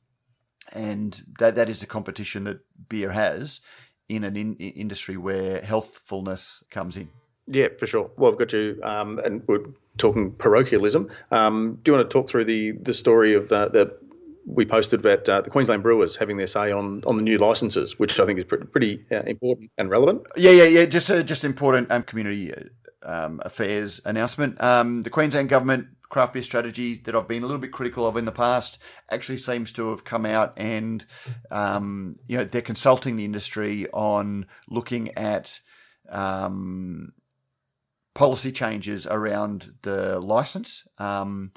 [0.73, 3.61] and that, that is the competition that beer has,
[4.07, 7.09] in an in- industry where healthfulness comes in.
[7.47, 8.11] Yeah, for sure.
[8.17, 9.41] Well, I've got you, um, and
[10.01, 11.09] talking parochialism.
[11.31, 13.97] Um, do you want to talk through the the story of the, the
[14.45, 17.99] we posted about uh, the Queensland Brewers having their say on, on the new licenses,
[17.99, 20.23] which I think is pretty, pretty uh, important and relevant.
[20.35, 20.85] Yeah, yeah, yeah.
[20.85, 22.53] Just uh, just important um, community
[23.03, 24.61] um, affairs announcement.
[24.61, 28.17] Um, the Queensland government craft beer strategy that I've been a little bit critical of
[28.17, 28.77] in the past
[29.09, 31.05] actually seems to have come out and
[31.49, 35.61] um, you know they're consulting the industry on looking at
[36.09, 37.13] um,
[38.13, 40.87] policy changes around the license.
[40.97, 41.51] Um,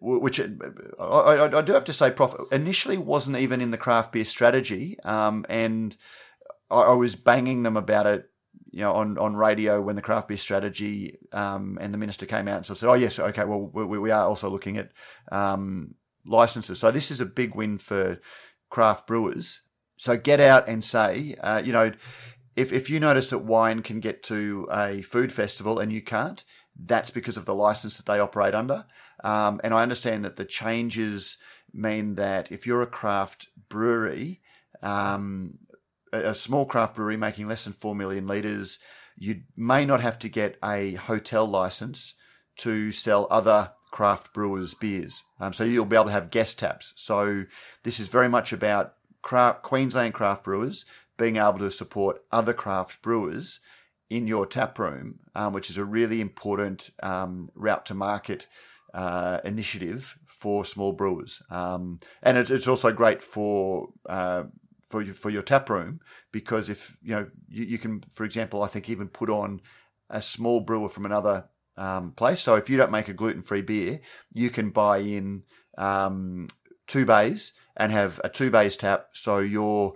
[0.00, 0.44] which I,
[1.00, 4.96] I, I, do have to say, Prof, initially wasn't even in the craft beer strategy,
[5.04, 5.96] um, and
[6.70, 8.30] I, I was banging them about it
[8.70, 12.46] you know, on, on radio when the craft beer strategy um, and the minister came
[12.46, 14.90] out and said, "Oh yes, okay, well we, we are also looking at
[15.32, 18.20] um, licenses." So this is a big win for
[18.68, 19.60] craft brewers.
[19.96, 21.92] So get out and say, uh, you know,
[22.56, 26.44] if if you notice that wine can get to a food festival and you can't,
[26.78, 28.86] that's because of the license that they operate under.
[29.22, 31.36] Um, and I understand that the changes
[31.72, 34.40] mean that if you're a craft brewery,
[34.82, 35.58] um,
[36.12, 38.78] a small craft brewery making less than 4 million litres,
[39.16, 42.14] you may not have to get a hotel license
[42.56, 45.22] to sell other craft brewers beers.
[45.38, 46.92] Um, so you'll be able to have guest taps.
[46.96, 47.44] So
[47.82, 50.84] this is very much about craft, Queensland craft brewers
[51.20, 53.60] being able to support other craft brewers
[54.08, 58.48] in your tap room, um, which is a really important um, route to market
[58.94, 61.42] uh, initiative for small brewers.
[61.50, 64.44] Um, and it's, it's, also great for uh,
[64.88, 66.00] for your, for your tap room
[66.32, 69.60] because if you know you, you can, for example, I think even put on
[70.08, 71.44] a small brewer from another
[71.76, 72.40] um, place.
[72.40, 74.00] So if you don't make a gluten free beer,
[74.32, 75.42] you can buy in
[75.76, 76.48] um,
[76.86, 79.08] two bays and have a two bays tap.
[79.12, 79.94] So your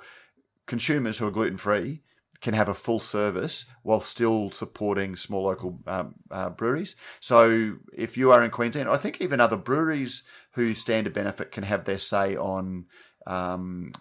[0.66, 2.02] consumers who are gluten free
[2.40, 6.94] can have a full service while still supporting small local um, uh, breweries.
[7.20, 10.22] So if you are in Queensland, I think even other breweries
[10.52, 12.86] who stand to benefit can have their say on
[13.26, 13.92] um,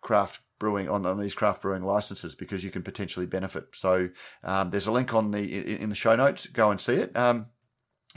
[0.00, 3.64] craft brewing on, on these craft brewing licenses because you can potentially benefit.
[3.74, 4.10] So
[4.44, 6.46] um, there's a link on the in, the show notes.
[6.46, 7.16] Go and see it.
[7.16, 7.46] Um,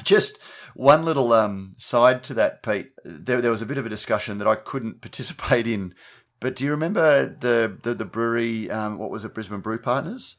[0.03, 0.39] just
[0.75, 2.91] one little um, side to that, Pete.
[3.03, 5.93] There, there was a bit of a discussion that I couldn't participate in,
[6.43, 8.69] but do you remember the the, the brewery?
[8.69, 10.35] Um, what was it, Brisbane Brew Partners?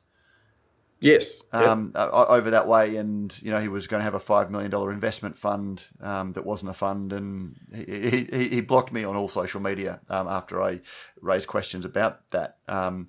[1.01, 1.43] Yes.
[1.51, 2.11] Um, yep.
[2.13, 4.93] over that way, and you know he was going to have a five million dollar
[4.93, 9.29] investment fund um, that wasn't a fund, and he, he, he blocked me on all
[9.29, 10.81] social media um, after I
[11.23, 12.59] raised questions about that.
[12.69, 13.07] Um,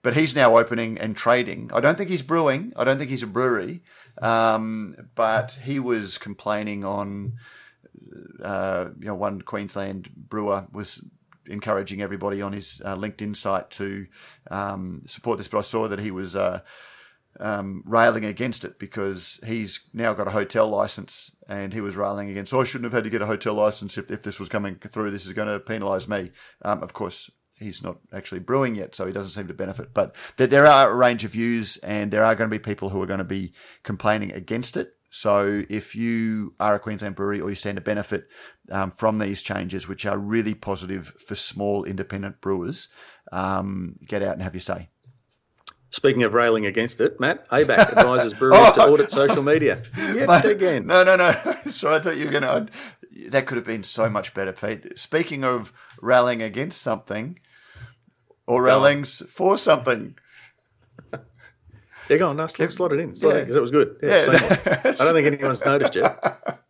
[0.00, 1.70] but he's now opening and trading.
[1.74, 2.72] I don't think he's brewing.
[2.76, 3.82] I don't think he's a brewery.
[4.22, 7.34] Um, but he was complaining on,
[8.42, 11.04] uh, you know, one Queensland brewer was
[11.48, 14.06] encouraging everybody on his uh, LinkedIn site to
[14.50, 15.48] um, support this.
[15.48, 16.60] But I saw that he was uh,
[17.40, 22.30] um, railing against it because he's now got a hotel license and he was railing
[22.30, 24.48] against, oh, I shouldn't have had to get a hotel license if, if this was
[24.48, 25.10] coming through.
[25.10, 26.32] This is going to penalise me.
[26.62, 29.94] Um, of course, he's not actually brewing yet, so he doesn't seem to benefit.
[29.94, 33.02] But there are a range of views, and there are going to be people who
[33.02, 34.94] are going to be complaining against it.
[35.10, 38.28] So if you are a Queensland brewery or you stand to benefit
[38.70, 42.88] um, from these changes, which are really positive for small independent brewers,
[43.32, 44.88] um, get out and have your say.
[45.90, 50.28] Speaking of railing against it, Matt, ABAC advises breweries oh, to audit social media yet
[50.28, 50.86] mate, again.
[50.86, 51.32] No, no, no.
[51.70, 52.68] Sorry, I thought you were going to.
[53.30, 54.98] That could have been so much better, Pete.
[54.98, 57.40] Speaking of rallying against something,
[58.48, 60.16] or railings for something.
[62.08, 62.36] Yeah, go on.
[62.36, 63.14] No, slot, slot it in.
[63.14, 63.40] Slot yeah.
[63.40, 63.96] because it was good.
[64.02, 64.80] Yeah, yeah.
[64.84, 66.58] I don't think anyone's noticed yet.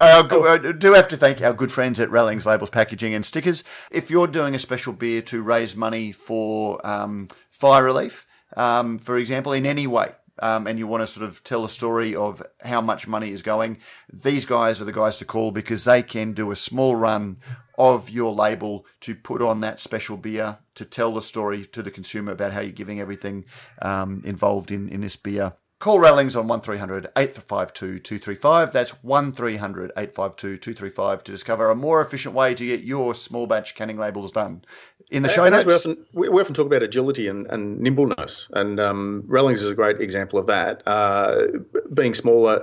[0.00, 3.62] Uh, do have to thank our good friends at Rallings Labels Packaging and Stickers.
[3.90, 9.18] If you're doing a special beer to raise money for um, fire relief, um, for
[9.18, 12.42] example, in any way, um, and you want to sort of tell a story of
[12.62, 13.78] how much money is going,
[14.10, 17.36] these guys are the guys to call because they can do a small run
[17.80, 21.90] of your label to put on that special beer to tell the story to the
[21.90, 23.46] consumer about how you're giving everything
[23.80, 25.54] um, involved in, in this beer.
[25.78, 28.70] Call Rallings on 1300 852 235.
[28.70, 33.74] That's 1300 852 235 to discover a more efficient way to get your small batch
[33.74, 34.62] canning labels done.
[35.10, 35.64] In the show and notes.
[35.64, 39.74] We often, we often talk about agility and, and nimbleness, and um, Rallings is a
[39.74, 40.82] great example of that.
[40.86, 41.46] Uh,
[41.94, 42.62] being smaller,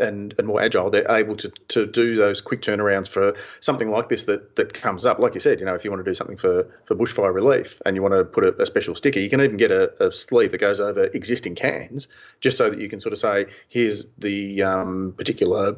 [0.00, 4.08] and, and more agile, they're able to, to do those quick turnarounds for something like
[4.08, 5.18] this that, that comes up.
[5.18, 7.80] Like you said, you know, if you want to do something for, for bushfire relief
[7.86, 10.12] and you want to put a, a sticker, sticker, you can even get a, a,
[10.12, 12.08] sleeve that goes over existing cans
[12.40, 15.76] just so that you can sort of say, here's the um, particular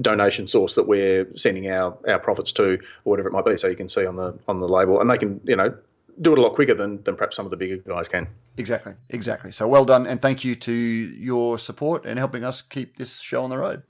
[0.00, 3.56] donation source that we're sending our, our profits to or whatever it might be.
[3.56, 5.76] So you can see on the on the label and they can, you know,
[6.20, 8.26] do it a lot quicker than, than perhaps some of the bigger guys can.
[8.56, 9.52] Exactly, exactly.
[9.52, 13.42] So well done, and thank you to your support and helping us keep this show
[13.42, 13.82] on the road.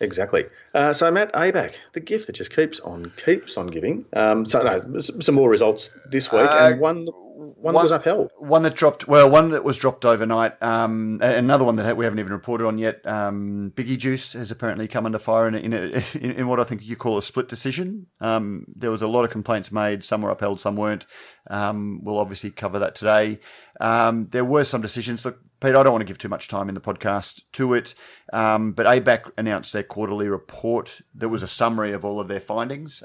[0.00, 0.46] Exactly.
[0.74, 4.04] Uh, so Matt, ABAC, the gift that just keeps on keeps on giving.
[4.12, 7.08] Um, so no, some more results this week, uh, and one
[7.38, 8.32] one, that was upheld.
[8.36, 9.06] One that dropped.
[9.06, 10.60] Well, one that was dropped overnight.
[10.60, 13.06] Um, another one that we haven't even reported on yet.
[13.06, 16.64] Um, Biggie Juice has apparently come under fire in, a, in, a, in, what I
[16.64, 18.08] think you call a split decision.
[18.20, 20.02] Um, there was a lot of complaints made.
[20.02, 21.06] Some were upheld, some weren't.
[21.48, 23.38] Um, we'll obviously cover that today.
[23.80, 25.24] Um, there were some decisions.
[25.24, 27.94] Look, Pete, I don't want to give too much time in the podcast to it,
[28.32, 31.02] um, but ABAC announced their quarterly report.
[31.14, 33.04] There was a summary of all of their findings.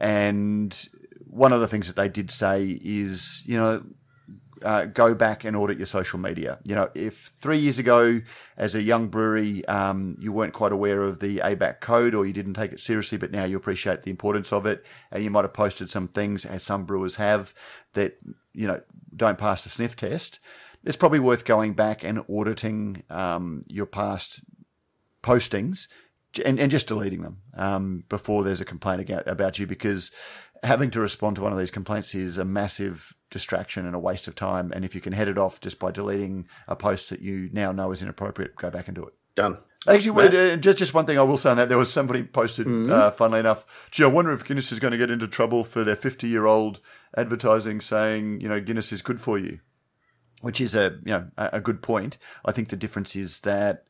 [0.00, 0.88] and
[1.34, 3.82] one of the things that they did say is, you know,
[4.62, 6.58] uh, go back and audit your social media.
[6.62, 8.20] You know, if three years ago,
[8.56, 12.32] as a young brewery, um, you weren't quite aware of the ABAC code or you
[12.32, 15.44] didn't take it seriously, but now you appreciate the importance of it, and you might
[15.44, 17.52] have posted some things, as some brewers have,
[17.94, 18.16] that
[18.52, 18.80] you know
[19.14, 20.38] don't pass the sniff test.
[20.84, 24.40] It's probably worth going back and auditing um, your past
[25.22, 25.88] postings
[26.44, 30.10] and, and just deleting them um, before there's a complaint about you because
[30.64, 34.26] having to respond to one of these complaints is a massive distraction and a waste
[34.26, 34.72] of time.
[34.72, 37.70] And if you can head it off just by deleting a post that you now
[37.70, 39.14] know is inappropriate, go back and do it.
[39.34, 39.58] Done.
[39.86, 41.68] Actually, just just one thing I will say on that.
[41.68, 42.90] There was somebody posted, mm-hmm.
[42.90, 45.84] uh, funnily enough, gee, I wonder if Guinness is going to get into trouble for
[45.84, 46.80] their 50 year old
[47.16, 49.60] advertising saying, you know, Guinness is good for you,
[50.40, 52.16] which is a, you know, a, a good point.
[52.46, 53.83] I think the difference is that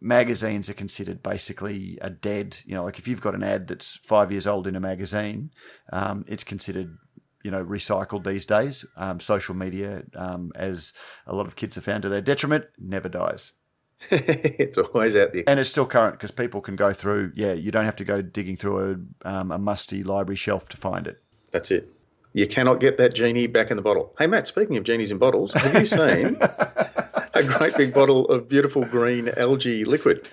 [0.00, 2.58] magazines are considered basically a dead.
[2.64, 5.50] You know, like if you've got an ad that's five years old in a magazine,
[5.92, 6.96] um, it's considered
[7.42, 8.84] you know recycled these days.
[8.96, 10.92] Um, social media, um, as
[11.26, 13.52] a lot of kids have found to their detriment, never dies.
[14.10, 17.32] it's always out there, and it's still current because people can go through.
[17.36, 20.76] Yeah, you don't have to go digging through a, um, a musty library shelf to
[20.76, 21.22] find it.
[21.52, 21.88] That's it.
[22.32, 24.14] You cannot get that genie back in the bottle.
[24.18, 26.38] Hey Matt, speaking of genies in bottles, have you seen
[27.44, 30.28] a great big bottle of beautiful green algae liquid.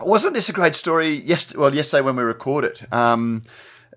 [0.00, 1.10] Wasn't this a great story?
[1.10, 3.42] Yes, well, yesterday when we recorded, um,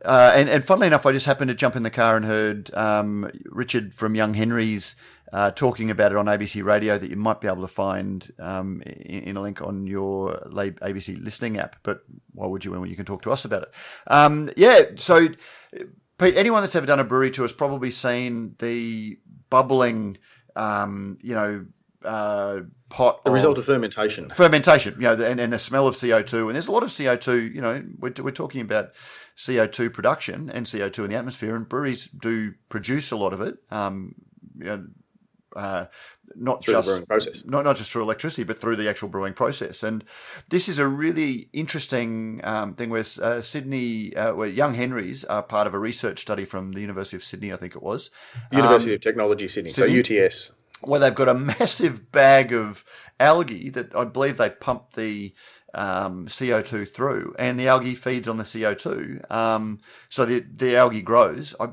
[0.03, 2.71] Uh, and, and funnily enough, I just happened to jump in the car and heard
[2.75, 4.95] um, Richard from Young Henrys
[5.33, 8.83] uh, talking about it on ABC Radio that you might be able to find um,
[8.85, 11.77] in, in, a link on your ABC listening app.
[11.81, 13.71] But why would you when you can talk to us about it?
[14.07, 15.29] Um, yeah, so
[16.17, 19.17] Pete, anyone that's ever done a brewery tour has probably seen the
[19.49, 20.17] bubbling,
[20.55, 21.65] um, you know,
[22.05, 23.23] uh, pot.
[23.23, 24.29] The result of fermentation.
[24.29, 26.47] Fermentation, you know, and, and the smell of CO2.
[26.47, 28.91] And there's a lot of CO2, you know, we're, we're talking about
[29.37, 33.57] CO2 production and CO2 in the atmosphere, and breweries do produce a lot of it.
[33.71, 34.15] Um,
[34.57, 34.87] you know,
[35.55, 35.85] uh,
[36.35, 39.83] not through just process, not not just through electricity, but through the actual brewing process.
[39.83, 40.03] And
[40.49, 45.43] this is a really interesting um, thing where uh, Sydney, uh, where Young Henrys are
[45.43, 48.09] part of a research study from the University of Sydney, I think it was
[48.51, 50.51] University um, of Technology Sydney, Sydney, so UTS,
[50.87, 52.83] where they've got a massive bag of
[53.19, 55.33] algae that I believe they pump the
[55.73, 59.29] um, CO2 through, and the algae feeds on the CO2.
[59.31, 59.79] Um,
[60.09, 61.53] so the the algae grows.
[61.59, 61.69] I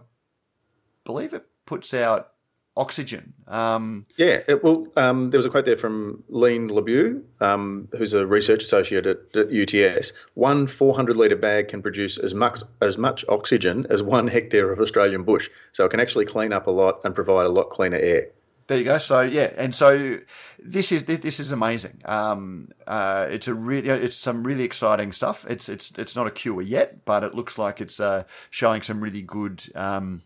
[1.05, 2.33] believe it puts out
[2.77, 3.35] oxygen.
[3.49, 8.15] Um, yeah, it, well, um, there was a quote there from Leen Labeeuw, um, who's
[8.15, 10.13] a research associate at, at UTS.
[10.35, 14.81] One 400 litre bag can produce as much as much oxygen as one hectare of
[14.81, 17.99] Australian bush, so it can actually clean up a lot and provide a lot cleaner
[17.99, 18.29] air.
[18.73, 18.97] There you go.
[18.97, 20.21] So yeah, and so
[20.59, 22.01] this is this is amazing.
[22.07, 25.45] Um, uh, it's a really it's some really exciting stuff.
[25.47, 29.03] It's it's it's not a cure yet, but it looks like it's uh, showing some
[29.03, 30.23] really good um,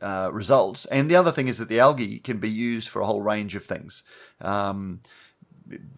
[0.00, 0.86] uh, results.
[0.86, 3.54] And the other thing is that the algae can be used for a whole range
[3.54, 4.04] of things.
[4.40, 5.00] Um,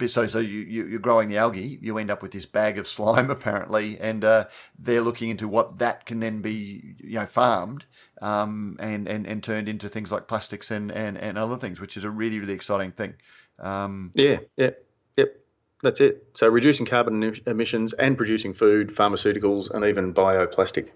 [0.08, 2.88] so, so you, you, are growing the algae, you end up with this bag of
[2.88, 4.46] slime apparently, and uh,
[4.76, 7.86] they're looking into what that can then be, you know, farmed
[8.22, 11.96] um, and, and and turned into things like plastics and, and, and other things, which
[11.98, 13.14] is a really really exciting thing.
[13.58, 14.70] Um, yeah, yeah,
[15.16, 15.38] yep.
[15.82, 16.26] That's it.
[16.34, 20.90] So reducing carbon emissions and producing food, pharmaceuticals, and even bioplastic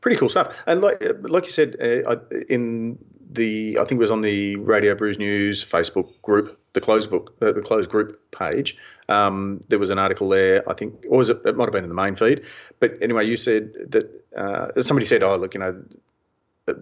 [0.00, 0.56] pretty cool stuff.
[0.66, 2.16] And like like you said uh,
[2.48, 2.98] in
[3.30, 7.34] the I think it was on the Radio Brews News Facebook group, the closed book,
[7.40, 8.76] uh, the closed group page.
[9.08, 10.68] Um, there was an article there.
[10.68, 11.40] I think, or was it?
[11.44, 12.42] It might have been in the main feed.
[12.80, 15.82] But anyway, you said that uh, somebody said, "Oh, look, you know,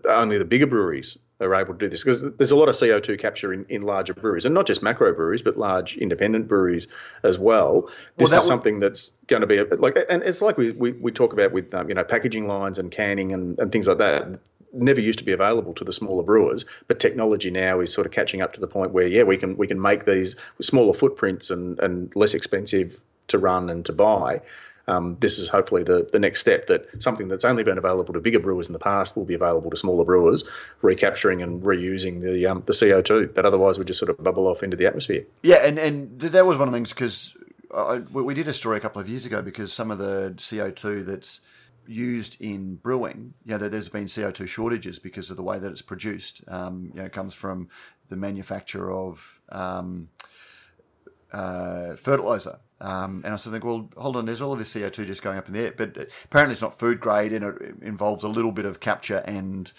[0.08, 3.18] only the bigger breweries are able to do this because there's a lot of CO2
[3.18, 6.88] capture in, in larger breweries and not just macro breweries, but large independent breweries
[7.22, 7.88] as well.
[8.16, 10.92] This well, is something that's going to be a, like, and it's like we, we,
[10.92, 13.98] we talk about with, um, you know, packaging lines and canning and, and things like
[13.98, 14.40] that.
[14.72, 18.12] Never used to be available to the smaller brewers, but technology now is sort of
[18.12, 21.50] catching up to the point where, yeah, we can we can make these smaller footprints
[21.50, 24.42] and, and less expensive to run and to buy
[24.88, 28.20] um, this is hopefully the, the next step that something that's only been available to
[28.20, 30.44] bigger brewers in the past will be available to smaller brewers,
[30.82, 34.62] recapturing and reusing the um, the CO2 that otherwise would just sort of bubble off
[34.62, 35.24] into the atmosphere.
[35.42, 37.36] Yeah, and, and that was one of the things because
[38.10, 41.40] we did a story a couple of years ago because some of the CO2 that's
[41.86, 45.82] used in brewing, you know, there's been CO2 shortages because of the way that it's
[45.82, 46.42] produced.
[46.48, 47.68] Um, you know, it comes from
[48.08, 50.08] the manufacture of um,
[51.32, 52.58] uh, fertilizer.
[52.80, 55.22] Um, and I sort of think, well, hold on, there's all of this CO2 just
[55.22, 58.28] going up in the air, but apparently it's not food grade and it involves a
[58.28, 59.72] little bit of capture and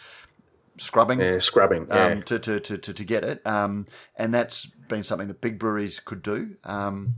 [0.78, 1.22] scrubbing.
[1.22, 2.08] Yeah, scrubbing, yeah.
[2.08, 3.45] Um, to, to, to, to, get it.
[3.47, 3.86] Um,
[4.18, 6.58] and that's been something that big breweries could do.
[6.66, 7.16] Um,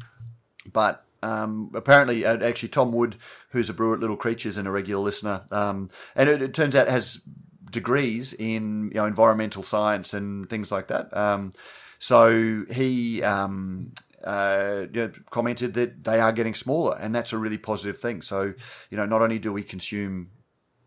[0.72, 3.16] but um, apparently, uh, actually, Tom Wood,
[3.50, 6.76] who's a brewer at Little Creatures and a regular listener, um, and it, it, turns
[6.76, 7.22] out has
[7.70, 11.16] degrees in you know environmental science and things like that.
[11.16, 11.54] Um,
[12.00, 13.94] so he um,
[14.24, 18.22] uh, you know, commented that they are getting smaller, and that's a really positive thing.
[18.22, 18.54] So,
[18.90, 20.32] you know, not only do we consume,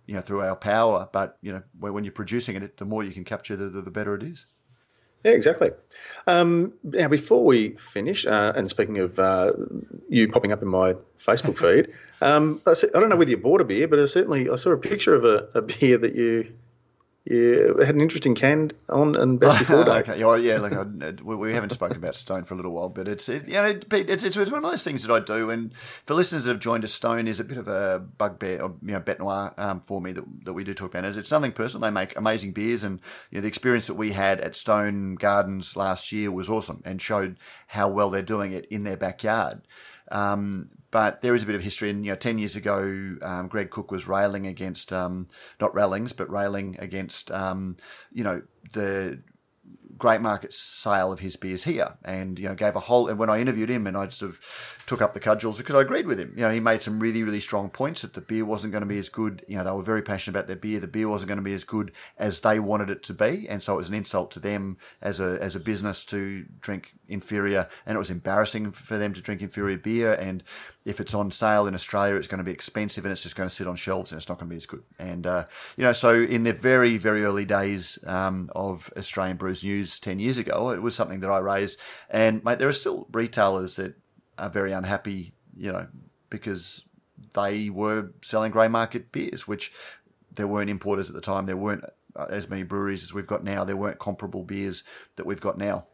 [0.07, 3.13] you know, through our power, but you know, when you're producing it, the more you
[3.13, 4.47] can capture, the, the better it is.
[5.25, 5.71] Yeah, exactly.
[6.27, 9.53] Um, now, before we finish, uh, and speaking of uh,
[10.11, 13.65] you popping up in my Facebook feed, um, I, don't know whether you bought a
[13.65, 16.53] beer, but I certainly I saw a picture of a, a beer that you
[17.27, 20.09] yeah, had an interesting can on and best before date.
[20.11, 20.83] okay, yeah, like I,
[21.23, 24.25] we haven't spoken about Stone for a little while, but it's it, you know it's,
[24.25, 25.73] it's, it's one of those things that I do, and
[26.05, 28.93] for listeners that have joined us, Stone is a bit of a bugbear, or, you
[28.93, 31.17] know, bet noir um, for me that, that we do talk about.
[31.17, 31.89] It's something personal.
[31.89, 33.01] They make amazing beers, and
[33.31, 37.01] you know, the experience that we had at Stone Gardens last year was awesome, and
[37.01, 39.63] showed how well they're doing it in their backyard.
[40.11, 41.91] Um, but there is a bit of history.
[41.91, 45.27] And you know, ten years ago, um, Greg Koch was railing against um,
[45.61, 47.77] not railings, but railing against um,
[48.13, 48.43] you know
[48.75, 49.19] the
[49.99, 53.09] great market sale of his beers here, and you know gave a whole.
[53.09, 54.41] And when I interviewed him, and I sort of
[54.87, 56.33] took up the cudgels because I agreed with him.
[56.37, 58.87] You know, he made some really, really strong points that the beer wasn't going to
[58.87, 59.45] be as good.
[59.49, 60.81] You know, they were very passionate about their beer.
[60.81, 63.63] The beer wasn't going to be as good as they wanted it to be, and
[63.63, 67.69] so it was an insult to them as a as a business to drink inferior,
[67.87, 70.15] and it was embarrassing for them to drink inferior beer.
[70.15, 70.43] And
[70.85, 73.49] if it's on sale in Australia, it's going to be expensive, and it's just going
[73.49, 74.83] to sit on shelves, and it's not going to be as good.
[74.99, 75.45] And uh,
[75.77, 80.19] you know, so in the very, very early days um, of Australian Brews News ten
[80.19, 81.79] years ago, it was something that I raised.
[82.11, 83.95] And mate, there are still retailers that
[84.39, 85.87] are very unhappy, you know,
[86.31, 86.83] because
[87.35, 89.73] they were selling grey market beers, which
[90.35, 91.47] there weren't importers at the time.
[91.47, 91.85] There weren't
[92.17, 93.65] uh, as many breweries as we've got now.
[93.65, 94.83] There weren't comparable beers
[95.17, 95.87] that we've got now.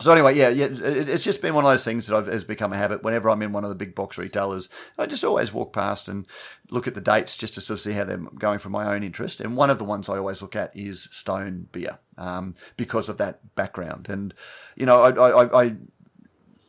[0.00, 2.72] So anyway, yeah, yeah, it's just been one of those things that I've, has become
[2.72, 3.02] a habit.
[3.02, 4.68] Whenever I'm in one of the big box retailers,
[4.98, 6.26] I just always walk past and
[6.70, 9.02] look at the dates just to sort of see how they're going for my own
[9.02, 9.40] interest.
[9.40, 13.16] And one of the ones I always look at is Stone beer um, because of
[13.18, 14.08] that background.
[14.10, 14.34] And
[14.76, 15.76] you know, I, I, I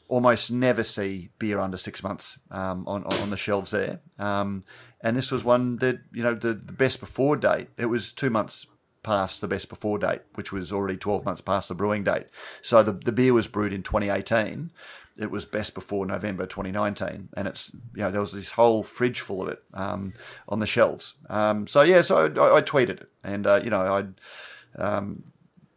[0.08, 4.00] almost never see beer under six months um, on on the shelves there.
[4.18, 4.64] Um,
[5.02, 7.68] and this was one that you know the, the best before date.
[7.78, 8.68] It was two months
[9.08, 12.26] past the best before date, which was already twelve months past the brewing date.
[12.62, 14.72] So the the beer was brewed in 2018.
[15.18, 19.22] It was best before November 2019, and it's you know there was this whole fridge
[19.22, 20.14] full of it um,
[20.48, 21.16] on the shelves.
[21.30, 25.24] Um, so yeah, so I, I tweeted it, and uh, you know I um,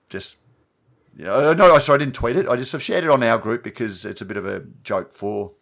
[0.09, 0.37] just
[1.17, 2.49] you know, no, sorry, I didn't tweet it.
[2.49, 5.13] I just have shared it on our group because it's a bit of a joke
[5.13, 5.53] for.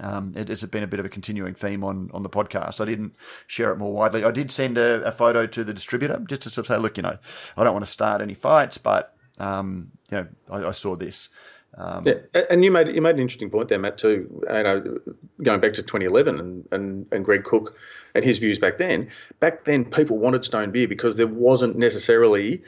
[0.00, 2.80] Um, it, it's been a bit of a continuing theme on, on the podcast.
[2.80, 3.14] I didn't
[3.46, 4.24] share it more widely.
[4.24, 6.96] I did send a, a photo to the distributor just to sort of say, look,
[6.96, 7.18] you know,
[7.56, 11.28] I don't want to start any fights, but um, you know, I, I saw this.
[11.76, 13.96] Um, yeah, and you made you made an interesting point there, Matt.
[13.96, 14.98] Too, you know,
[15.42, 17.72] going back to 2011 and, and, and Greg Koch
[18.14, 19.08] and his views back then.
[19.38, 22.64] Back then, people wanted Stone beer because there wasn't necessarily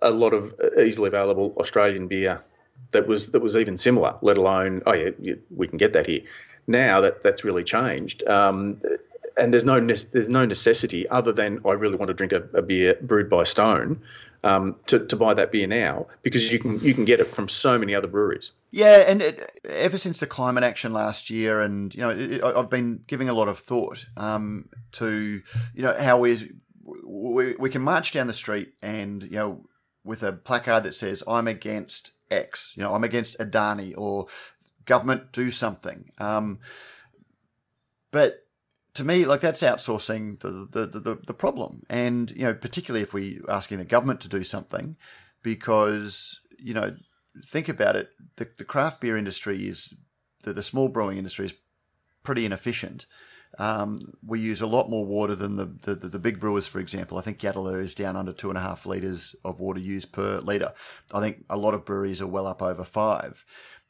[0.00, 2.42] a lot of easily available Australian beer
[2.92, 4.16] that was that was even similar.
[4.22, 6.22] Let alone, oh yeah, we can get that here.
[6.66, 8.80] Now that that's really changed, um,
[9.36, 12.62] and there's no there's no necessity other than I really want to drink a, a
[12.62, 14.00] beer brewed by Stone
[14.44, 17.48] um, to, to buy that beer now because you can you can get it from
[17.48, 18.52] so many other breweries.
[18.70, 22.70] Yeah, and it, ever since the climate action last year, and you know, it, I've
[22.70, 25.42] been giving a lot of thought um, to
[25.74, 26.52] you know how we,
[26.82, 29.66] we we can march down the street and you know
[30.04, 34.26] with a placard that says, I'm against X, you know, I'm against Adani or
[34.86, 36.10] government do something.
[36.18, 36.58] Um,
[38.10, 38.44] but
[38.94, 41.82] to me, like that's outsourcing the, the, the, the, problem.
[41.90, 44.96] And, you know, particularly if we are asking the government to do something,
[45.42, 46.94] because, you know,
[47.44, 49.92] think about it, the, the craft beer industry is,
[50.44, 51.54] the, the small brewing industry is
[52.22, 53.06] pretty inefficient.
[53.58, 57.18] Um, we use a lot more water than the, the, the, big brewers, for example.
[57.18, 60.40] I think Yatala is down under two and a half litres of water used per
[60.40, 60.72] litre.
[61.12, 63.44] I think a lot of breweries are well up over five.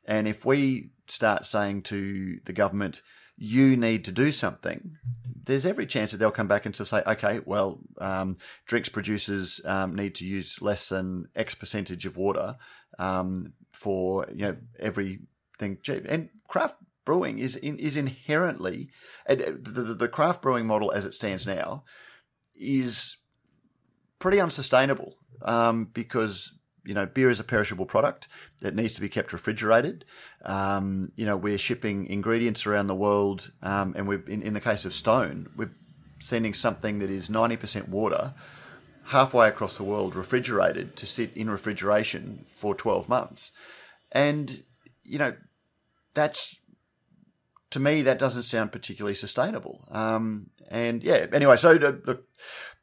[0.05, 3.03] And if we start saying to the government,
[3.37, 4.97] you need to do something,
[5.45, 8.37] there's every chance that they'll come back and say, okay, well, um,
[8.67, 12.57] drinks producers um, need to use less than X percentage of water
[12.99, 15.79] um, for you know everything.
[15.89, 18.91] And craft brewing is in, is inherently
[19.29, 21.85] uh, the, the craft brewing model as it stands now
[22.57, 23.19] is
[24.19, 26.53] pretty unsustainable um, because
[26.85, 28.29] you know beer is a perishable product
[28.61, 30.05] that needs to be kept refrigerated.
[30.45, 34.61] Um, you know we're shipping ingredients around the world, um, and we in, in the
[34.61, 35.75] case of Stone, we're
[36.21, 38.35] sending something that is ninety percent water
[39.09, 43.53] halfway across the world refrigerated to sit in refrigeration for 12 months.
[44.11, 44.63] And,
[45.03, 45.35] you know,
[46.15, 46.57] that's
[47.75, 49.89] to me, that doesn't sound particularly sustainable.
[49.91, 52.25] Um, and yeah, anyway, so look,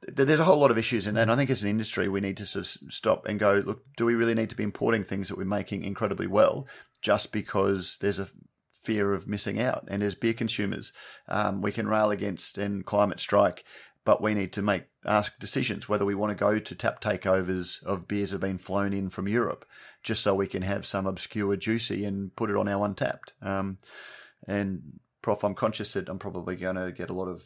[0.05, 1.21] there's a whole lot of issues in that.
[1.21, 3.85] And I think as an industry, we need to sort of stop and go, look,
[3.95, 6.67] do we really need to be importing things that we're making incredibly well
[7.01, 8.27] just because there's a
[8.83, 9.85] fear of missing out?
[9.87, 10.91] And as beer consumers,
[11.29, 13.63] um, we can rail against and climate strike,
[14.03, 17.81] but we need to make ask decisions whether we want to go to tap takeovers
[17.83, 19.65] of beers that have been flown in from Europe
[20.03, 23.31] just so we can have some obscure juicy and put it on our Untappd.
[23.41, 23.77] Um,
[24.47, 24.81] and
[25.21, 27.43] Prof, I'm conscious that I'm probably going to get a lot of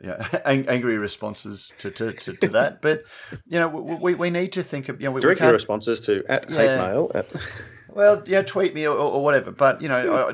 [0.00, 2.80] you know, angry responses to, to, to, to, that.
[2.80, 3.00] But,
[3.46, 6.24] you know, we, we need to think of, you know, we, direct your responses to
[6.28, 7.10] at yeah, hate mail.
[7.14, 7.32] At...
[7.90, 9.50] well, yeah, tweet me or, or whatever.
[9.50, 10.32] But, you know,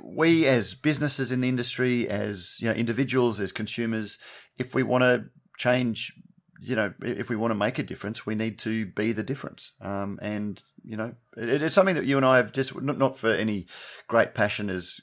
[0.00, 4.18] we as businesses in the industry, as, you know, individuals, as consumers,
[4.58, 5.24] if we want to
[5.56, 6.12] change
[6.60, 9.72] you know, if we want to make a difference, we need to be the difference.
[9.80, 13.30] Um, and you know, it, it's something that you and I have just not for
[13.30, 13.66] any
[14.08, 15.00] great passion as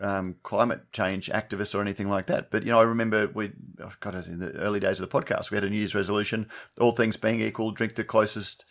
[0.00, 2.50] um, climate change activists or anything like that.
[2.50, 3.52] But you know, I remember we
[3.82, 6.48] oh God in the early days of the podcast, we had a New Year's resolution:
[6.80, 8.64] all things being equal, drink the closest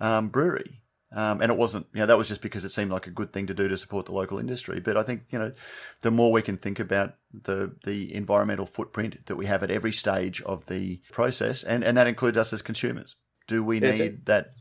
[0.00, 0.82] um, brewery.
[1.14, 3.32] Um, and it wasn't, you know, that was just because it seemed like a good
[3.32, 4.80] thing to do to support the local industry.
[4.80, 5.52] But I think, you know,
[6.00, 9.92] the more we can think about the the environmental footprint that we have at every
[9.92, 13.14] stage of the process, and, and that includes us as consumers.
[13.46, 14.54] Do we need that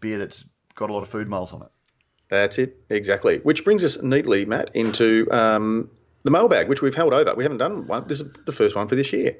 [0.00, 0.44] beer that's
[0.74, 1.68] got a lot of food miles on it?
[2.28, 3.38] That's it, exactly.
[3.40, 5.90] Which brings us neatly, Matt, into um,
[6.22, 7.34] the mailbag, which we've held over.
[7.34, 8.08] We haven't done one.
[8.08, 9.36] This is the first one for this year.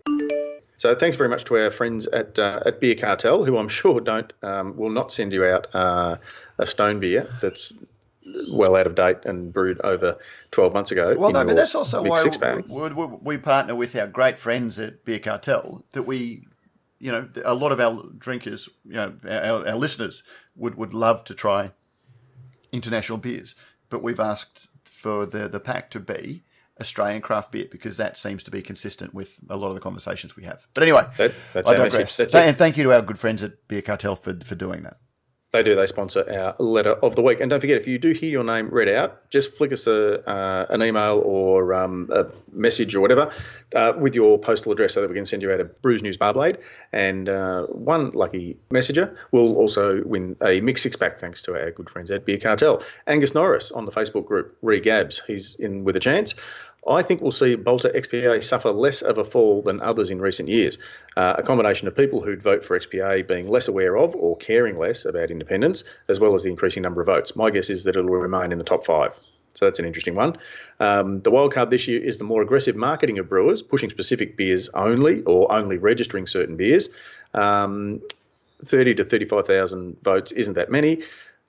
[0.76, 4.01] So thanks very much to our friends at uh, at Beer Cartel, who I'm sure
[4.01, 6.16] don't um, will not send you out uh,
[6.59, 7.72] a stone beer that's
[8.53, 10.16] well out of date and brewed over
[10.51, 11.14] 12 months ago.
[11.18, 12.22] Well, no, but that's also why
[12.68, 16.47] we, we, we, partner with our great friends at Beer Cartel that we,
[17.03, 20.22] you know, a lot of our drinkers, you know, our, our listeners
[20.55, 21.72] would, would love to try
[22.70, 23.57] international beers,
[23.90, 26.44] but we've asked for the, the pack to be
[26.80, 30.36] Australian craft beer because that seems to be consistent with a lot of the conversations
[30.36, 30.64] we have.
[30.74, 31.32] But anyway, that,
[31.66, 32.20] I digress.
[32.46, 34.98] and thank you to our good friends at Beer Cartel for, for doing that.
[35.53, 35.74] They do.
[35.74, 37.40] They sponsor our letter of the week.
[37.40, 40.26] And don't forget, if you do hear your name read out, just flick us a,
[40.26, 43.30] uh, an email or um, a message or whatever
[43.76, 46.16] uh, with your postal address so that we can send you out a Brews News
[46.16, 46.57] bar blade.
[46.94, 51.70] And uh, one lucky messenger will also win a mix six pack thanks to our
[51.70, 52.82] good friends at Beer Cartel.
[53.07, 56.34] Angus Norris on the Facebook group, Re Gabs, he's in with a chance.
[56.87, 60.49] I think we'll see Balter XPA suffer less of a fall than others in recent
[60.49, 60.78] years.
[61.16, 64.76] Uh, a combination of people who'd vote for XPA being less aware of or caring
[64.76, 67.37] less about independence, as well as the increasing number of votes.
[67.37, 69.18] My guess is that it'll remain in the top five.
[69.55, 70.39] So that's an interesting one.
[70.80, 74.68] Um, the wildcard this year is the more aggressive marketing of brewers, pushing specific beers
[74.70, 76.89] only or only registering certain beers.
[77.35, 78.01] Um,
[78.64, 81.03] 30 to 35,000 votes isn't that many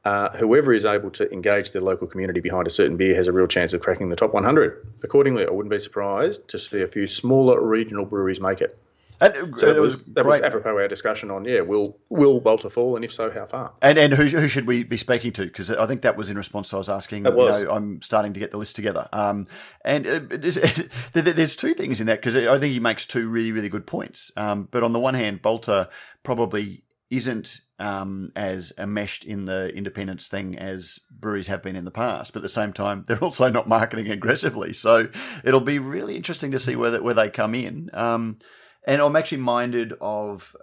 [0.06, 3.32] uh, whoever is able to engage their local community behind a certain beer has a
[3.32, 4.86] real chance of cracking the top 100.
[5.04, 8.78] Accordingly, I wouldn't be surprised to see a few smaller regional breweries make it.
[9.22, 12.98] And, so that was, that was apropos our discussion on yeah, will will Balter fall,
[12.98, 13.72] and if so, how far?
[13.82, 15.44] And and who, who should we be speaking to?
[15.44, 17.26] Because I think that was in response to I was asking.
[17.26, 17.62] It was.
[17.62, 19.08] You know, I'm starting to get the list together.
[19.14, 19.48] Um,
[19.86, 23.70] and it, there's two things in that because I think he makes two really really
[23.70, 24.32] good points.
[24.36, 25.88] Um, but on the one hand, Balter
[26.24, 31.92] probably isn't um, as enmeshed in the independence thing as breweries have been in the
[31.92, 32.32] past.
[32.32, 34.72] But at the same time, they're also not marketing aggressively.
[34.72, 35.10] So
[35.44, 37.90] it'll be really interesting to see where, where they come in.
[37.92, 38.40] Um,
[38.88, 40.56] and I'm actually minded of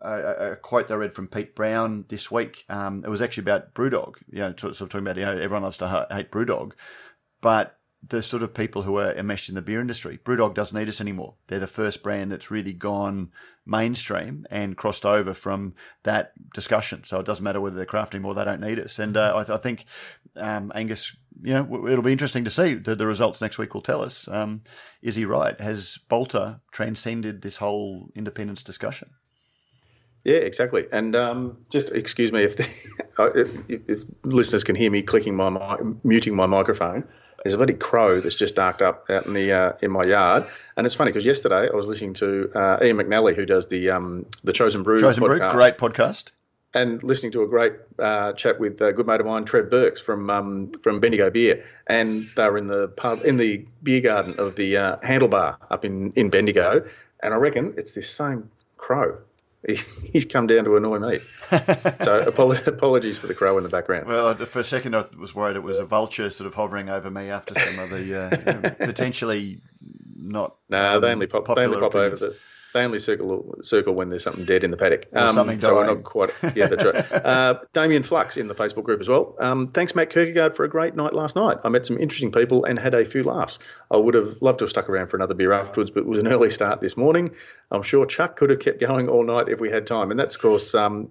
[0.00, 2.64] a, a, quote that I read from Pete Brown this week.
[2.68, 5.62] Um, it was actually about Brewdog, you know, sort of talking about, you know, everyone
[5.62, 6.72] loves to hate Brewdog.
[7.40, 10.18] But the sort of people who are enmeshed in the beer industry.
[10.24, 11.34] Brewdog doesn't need us anymore.
[11.46, 13.30] They're the first brand that's really gone
[13.66, 17.04] mainstream and crossed over from that discussion.
[17.04, 18.98] So it doesn't matter whether they're crafting or they don't need us.
[18.98, 19.84] And uh, I, th- I, think
[20.36, 22.74] um, Angus, you know, it'll be interesting to see.
[22.74, 24.26] The, the results next week will tell us.
[24.28, 24.62] Um,
[25.02, 25.60] is he right?
[25.60, 29.10] Has Balter transcended this whole independence discussion?
[30.24, 30.86] Yeah, exactly.
[30.92, 32.64] And um, just excuse me if, the,
[33.68, 37.04] if, if, listeners can hear me clicking my mic, muting my microphone.
[37.42, 40.46] There's a bloody crow that's just darked up out in the uh, in my yard,
[40.76, 43.90] and it's funny because yesterday I was listening to uh, Ian McNally, who does the
[43.90, 46.32] um, the Chosen Brew Chosen podcast, Brew, great podcast,
[46.74, 50.00] and listening to a great uh, chat with a good mate of mine, Trev Burks
[50.00, 54.34] from um, from Bendigo Beer, and they were in the pub in the beer garden
[54.38, 56.86] of the uh, Handlebar up in in Bendigo,
[57.22, 59.16] and I reckon it's this same crow
[60.12, 61.20] he's come down to annoy me.
[62.02, 62.20] so
[62.66, 64.06] apologies for the crow in the background.
[64.06, 67.10] Well, for a second I was worried it was a vulture sort of hovering over
[67.10, 69.60] me after some of the uh, potentially
[70.16, 70.56] not.
[70.68, 71.46] No, um, they only pop.
[71.54, 72.22] They only pop opinions.
[72.22, 72.38] over the
[72.72, 75.06] they only circle circle when there's something dead in the paddock.
[75.12, 76.30] Um, something so we're not quite.
[76.54, 77.12] Yeah, that's right.
[77.24, 79.34] uh, Damien Flux in the Facebook group as well.
[79.38, 81.58] Um, thanks, Matt Kirkegaard, for a great night last night.
[81.64, 83.58] I met some interesting people and had a few laughs.
[83.90, 86.20] I would have loved to have stuck around for another beer afterwards, but it was
[86.20, 87.30] an early start this morning.
[87.70, 90.36] I'm sure Chuck could have kept going all night if we had time, and that's
[90.36, 91.10] of course um,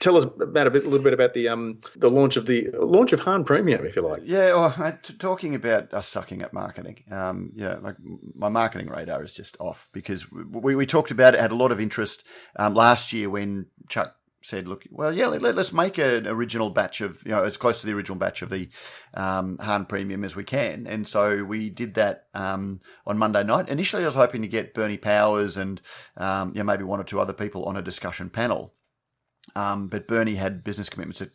[0.00, 2.68] tell us about a bit, a little bit about the um, the launch of the
[2.74, 4.22] launch of Hahn Premium, if you like.
[4.24, 7.04] Yeah, well, talking about us sucking at marketing.
[7.10, 7.96] Um, yeah, like
[8.34, 11.72] my marketing radar is just off because we, we talked about it, had a lot
[11.72, 12.24] of interest
[12.56, 14.16] um, last year when Chuck
[14.46, 17.80] said, "Look, well, yeah, let, us make an original batch of you know as close
[17.80, 18.68] to the original batch of the
[19.14, 23.68] um, Hahn Premium as we can." And so we did that um, on Monday night.
[23.68, 25.80] Initially, I was hoping to get Bernie Powers and
[26.16, 28.72] um, know, maybe one or two other people on a discussion panel.
[29.54, 31.30] Um, but Bernie had business commitments that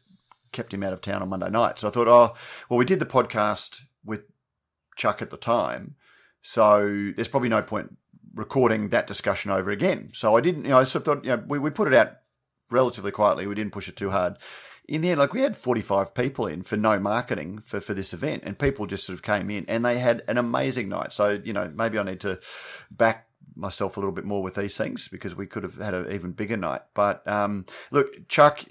[0.51, 1.80] kept him out of town on Monday night.
[1.80, 2.36] So I thought, oh,
[2.70, 4.24] well, we did the podcast with
[4.95, 5.95] Chuck at the time.
[6.41, 7.97] So there's probably no point
[8.34, 10.09] recording that discussion over again.
[10.14, 11.93] So I didn't, you know, I sort of thought, you know, we, we put it
[11.93, 12.18] out
[12.70, 13.47] relatively quietly.
[13.47, 14.38] We didn't push it too hard.
[14.88, 18.14] In the end, like we had 45 people in for no marketing for, for this
[18.14, 21.14] event, and people just sort of came in and they had an amazing night.
[21.14, 22.39] So, you know, maybe I need to
[22.89, 26.12] back myself a little bit more with these things because we could have had an
[26.12, 26.82] even bigger night.
[26.93, 28.64] But um, look, Chuck,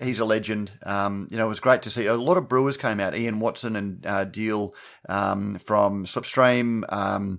[0.00, 0.72] he's a legend.
[0.84, 3.16] Um, you know, it was great to see a lot of brewers came out.
[3.16, 4.74] Ian Watson and uh, Deal
[5.08, 7.38] um, from Slipstream, um,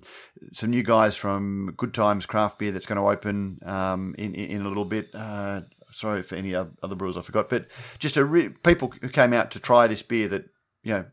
[0.52, 4.62] some new guys from Good Times Craft Beer that's going to open um, in, in
[4.62, 5.14] a little bit.
[5.14, 7.66] Uh, sorry for any other brewers I forgot, but
[7.98, 10.46] just a re- people who came out to try this beer that
[10.82, 11.04] you know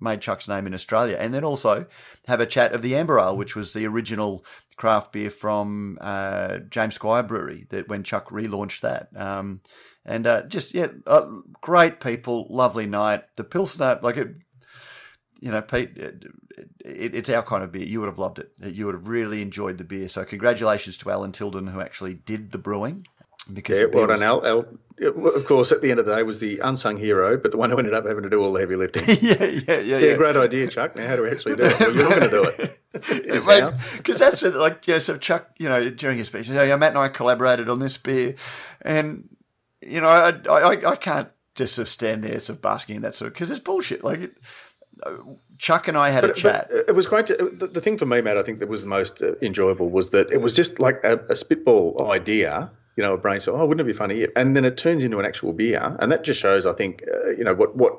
[0.00, 1.86] made Chuck's name in Australia, and then also
[2.26, 4.44] have a chat of the Amber Ale, which was the original
[4.78, 9.08] craft beer from uh, James Squire Brewery that when Chuck relaunched that.
[9.14, 9.60] Um,
[10.04, 11.26] and uh, just yeah, uh,
[11.60, 13.24] great people, lovely night.
[13.36, 14.28] The Pilsner, like it,
[15.40, 16.24] you know, Pete, it,
[16.80, 17.84] it, it's our kind of beer.
[17.84, 18.52] You would have loved it.
[18.62, 20.08] You would have really enjoyed the beer.
[20.08, 23.06] So congratulations to Alan Tilden who actually did the brewing.
[23.52, 24.44] Because yeah, well done, Al.
[24.46, 24.66] Al.
[25.00, 27.70] Of course, at the end of the day, was the unsung hero, but the one
[27.70, 29.04] who ended up having to do all the heavy lifting.
[29.22, 30.16] yeah, yeah, yeah, yeah, yeah.
[30.16, 30.96] Great idea, Chuck.
[30.96, 31.78] Now, how do we actually do it?
[31.78, 32.74] Well, you're not going to do it.
[32.90, 34.54] Because that's it.
[34.54, 37.08] Like, yeah, so Chuck, you know, during his speech, he said, yeah, Matt and I
[37.08, 38.34] collaborated on this beer,
[38.82, 39.28] and
[39.82, 43.02] you know, I, I, I can't just sort of stand there sort of basking in
[43.02, 44.02] that sort of because it's bullshit.
[44.02, 44.36] Like it,
[45.58, 46.70] Chuck and I had but, a chat.
[46.70, 47.26] it was great.
[47.26, 50.10] The, the, thing for me, Matt, I think that was the most uh, enjoyable was
[50.10, 52.70] that it was just like a, a spitball idea.
[52.98, 54.26] You know, a brain so, oh, wouldn't it be funny?
[54.34, 57.30] And then it turns into an actual beer, and that just shows, I think, uh,
[57.30, 57.92] you know, what what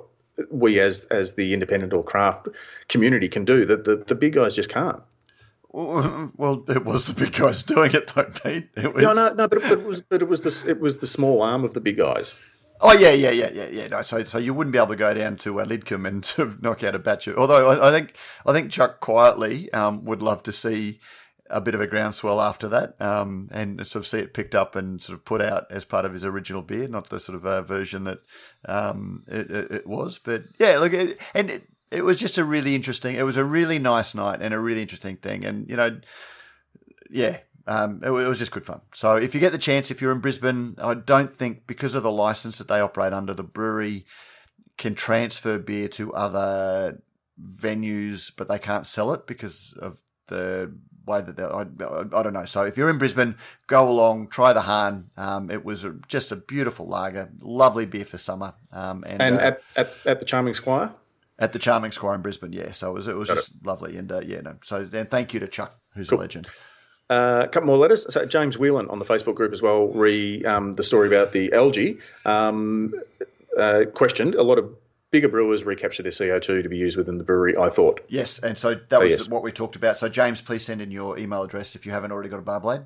[0.51, 2.49] we as as the independent or craft
[2.89, 5.01] community can do that the, the big guys just can't.
[5.71, 8.69] Well, it was the big guys doing it, though, Pete.
[8.75, 9.03] It was...
[9.03, 11.43] No, no, no, but, but it was, but it was the it was the small
[11.43, 12.35] arm of the big guys.
[12.81, 13.87] Oh yeah, yeah, yeah, yeah, yeah.
[13.87, 16.57] No, so so you wouldn't be able to go down to uh, Lidcombe and to
[16.61, 17.37] knock out a batch of.
[17.37, 20.99] Although I, I think I think Chuck quietly um, would love to see
[21.49, 24.75] a bit of a groundswell after that, um, and sort of see it picked up
[24.75, 27.45] and sort of put out as part of his original beer, not the sort of
[27.45, 28.19] uh, version that
[28.65, 30.19] um, it, it, it, was.
[30.19, 33.15] But yeah, look, it, and it, it was just a really interesting.
[33.15, 35.99] It was a really nice night and a really interesting thing, and you know,
[37.09, 38.81] yeah, um, it, it, was just good fun.
[38.93, 42.03] So if you get the chance, if you're in Brisbane, I don't think because of
[42.03, 44.05] the license that they operate under, the brewery
[44.77, 47.01] can transfer beer to other
[47.41, 50.73] venues, but they can't sell it because of the
[51.09, 51.61] way that I,
[52.17, 52.45] I, don't know.
[52.45, 53.35] So if you're in Brisbane,
[53.67, 55.09] go along, try the Hahn.
[55.17, 58.53] Um, it was a, just a beautiful lager, lovely beer for summer.
[58.71, 60.93] Um, and, and uh, at, at, at the Charming Squire.
[61.37, 62.71] At the Charming Squire in Brisbane, yeah.
[62.71, 63.65] So it was it was Got just it.
[63.65, 64.55] lovely, and uh, yeah, no.
[64.61, 66.19] So then, thank you to Chuck, who's cool.
[66.19, 66.47] a legend.
[67.09, 68.11] Uh, a couple more letters.
[68.13, 71.51] So James Whelan on the Facebook group as well re um, the story about the
[71.53, 71.97] algae.
[72.25, 72.93] Um,
[73.57, 74.69] uh, questioned a lot of
[75.11, 77.57] bigger brewers recapture their CO2 to be used within the brewery.
[77.57, 79.29] I thought yes, and so that was yes.
[79.29, 79.97] what we talked about.
[79.97, 82.59] So James, please send in your email address if you haven't already got a bar
[82.59, 82.81] blade.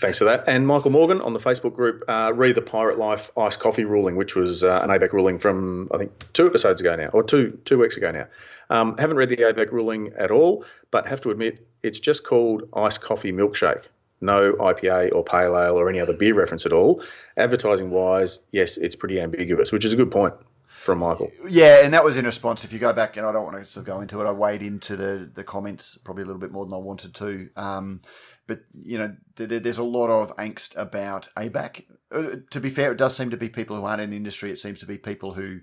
[0.00, 0.44] Thanks for that.
[0.48, 4.16] And Michael Morgan on the Facebook group, uh, read the Pirate Life iced coffee ruling,
[4.16, 7.58] which was uh, an ABAC ruling from I think two episodes ago now, or two
[7.64, 8.26] two weeks ago now.
[8.68, 12.68] Um, haven't read the ABAC ruling at all, but have to admit it's just called
[12.74, 13.84] iced coffee milkshake.
[14.20, 17.02] No IPA or pale ale or any other beer reference at all.
[17.36, 20.34] Advertising wise, yes, it's pretty ambiguous, which is a good point
[20.82, 21.30] from Michael.
[21.48, 22.64] Yeah, and that was in response.
[22.64, 24.32] If you go back, and I don't want to sort of go into it, I
[24.32, 27.48] wade into the the comments probably a little bit more than I wanted to.
[27.56, 28.00] Um,
[28.46, 31.84] but you know, there's a lot of angst about ABAC.
[32.10, 34.50] Uh, to be fair, it does seem to be people who aren't in the industry.
[34.50, 35.60] It seems to be people who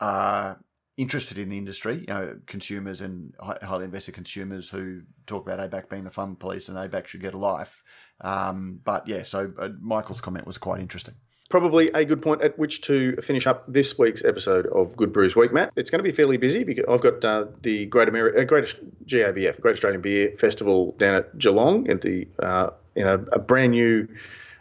[0.00, 0.60] are
[0.96, 5.90] interested in the industry, you know, consumers and highly invested consumers who talk about ABAC
[5.90, 7.82] being the fun police and ABAC should get a life.
[8.20, 11.16] Um, but yeah, so uh, Michael's comment was quite interesting
[11.50, 15.36] probably a good point at which to finish up this week's episode of Good Brews
[15.36, 15.72] Week, Matt.
[15.76, 18.74] It's going to be fairly busy because I've got uh, the Great America, uh, Great
[19.06, 23.72] GABF, Great Australian Beer Festival down at Geelong in the uh, in a, a, brand
[23.72, 24.08] new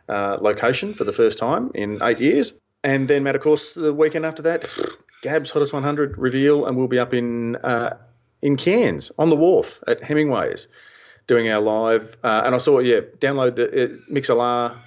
[0.10, 2.60] uh, location for the first time in eight years.
[2.84, 4.68] And then, Matt, of course, the weekend after that,
[5.22, 7.98] Gab's Hottest 100 reveal, and we'll be up in uh,
[8.42, 10.68] in Cairns on the wharf at Hemingway's
[11.28, 12.18] doing our live.
[12.24, 14.78] Uh, and I saw, yeah, download the uh, Mixlr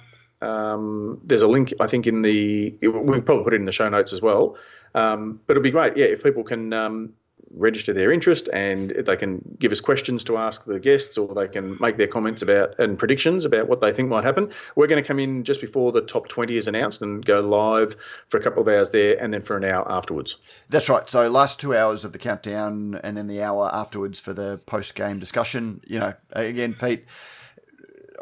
[0.41, 2.75] um, there's a link, I think, in the.
[2.81, 4.57] We'll probably put it in the show notes as well.
[4.95, 7.13] Um, but it'll be great, yeah, if people can um,
[7.51, 11.47] register their interest and they can give us questions to ask the guests or they
[11.47, 14.51] can make their comments about and predictions about what they think might happen.
[14.75, 17.95] We're going to come in just before the top 20 is announced and go live
[18.29, 20.37] for a couple of hours there and then for an hour afterwards.
[20.69, 21.09] That's right.
[21.09, 24.95] So last two hours of the countdown and then the hour afterwards for the post
[24.95, 25.81] game discussion.
[25.85, 27.05] You know, again, Pete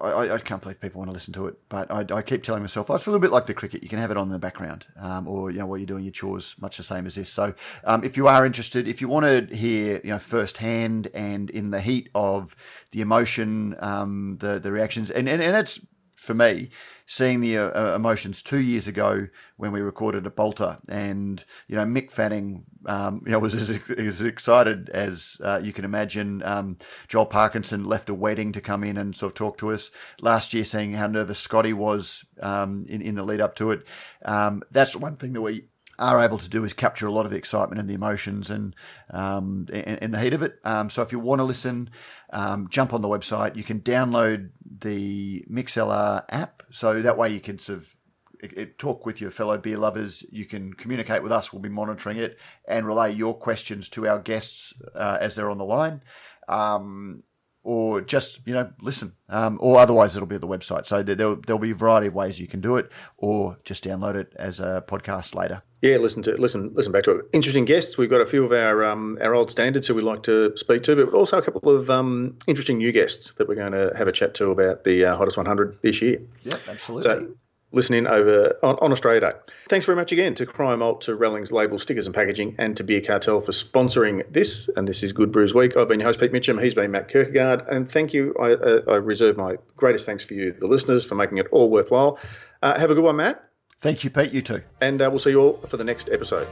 [0.01, 2.61] I, I, can't believe people want to listen to it, but I, I, keep telling
[2.61, 3.83] myself oh, it's a little bit like the cricket.
[3.83, 6.03] You can have it on in the background, um, or you know while you're doing
[6.03, 7.29] your chores, much the same as this.
[7.29, 11.49] So, um, if you are interested, if you want to hear you know firsthand and
[11.49, 12.55] in the heat of
[12.91, 15.79] the emotion, um, the the reactions, and and, and that's
[16.25, 16.69] for me,
[17.05, 21.75] seeing the uh, uh, emotions two years ago when we recorded at Balter, and you
[21.75, 26.43] know Mick Fanning, um, you know, was as, as excited as uh, you can imagine.
[26.43, 29.91] Um, Joel Parkinson left a wedding to come in and sort of talk to us
[30.19, 33.83] last year, seeing how nervous Scotty was um, in in the lead up to it.
[34.25, 35.65] Um, that's one thing that we
[35.97, 38.75] are able to do is capture a lot of excitement and the emotions and
[39.11, 40.59] um, the heat of it.
[40.63, 41.89] Um, so if you want to listen,
[42.31, 43.55] um, jump on the website.
[43.55, 49.21] You can download the Mixlr app, so that way you can sort of talk with
[49.21, 50.25] your fellow beer lovers.
[50.31, 51.53] You can communicate with us.
[51.53, 52.37] We'll be monitoring it
[52.67, 56.01] and relay your questions to our guests uh, as they're on the line.
[56.47, 57.23] Um,
[57.65, 60.85] or just you know listen, um, or otherwise it'll be at the website.
[60.85, 64.15] So there'll there'll be a variety of ways you can do it, or just download
[64.15, 65.63] it as a podcast later.
[65.81, 67.25] Yeah, listen to listen listen back to it.
[67.33, 67.97] Interesting guests.
[67.97, 70.83] We've got a few of our um, our old standards who we like to speak
[70.83, 74.07] to, but also a couple of um, interesting new guests that we're going to have
[74.07, 76.21] a chat to about the uh, hottest 100 this year.
[76.43, 77.03] Yeah, absolutely.
[77.03, 77.33] So
[77.75, 79.31] listening over on, on, Australia Day.
[79.69, 82.83] Thanks very much again to Cryer Malt, to Rallings Label Stickers and Packaging, and to
[82.83, 84.69] Beer Cartel for sponsoring this.
[84.75, 85.75] And this is Good Brews Week.
[85.75, 86.63] I've been your host, Pete Mitchum.
[86.63, 87.67] He's been Matt Kirkegaard.
[87.69, 88.33] And thank you.
[88.39, 91.69] I, uh, I reserve my greatest thanks for you, the listeners, for making it all
[91.69, 92.17] worthwhile.
[92.63, 93.43] Uh, have a good one, Matt.
[93.81, 94.31] Thank you, Pete.
[94.31, 94.61] You too.
[94.79, 96.47] And uh, we'll see you all for the next episode.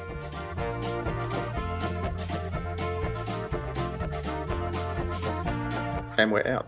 [6.17, 6.67] And we're out.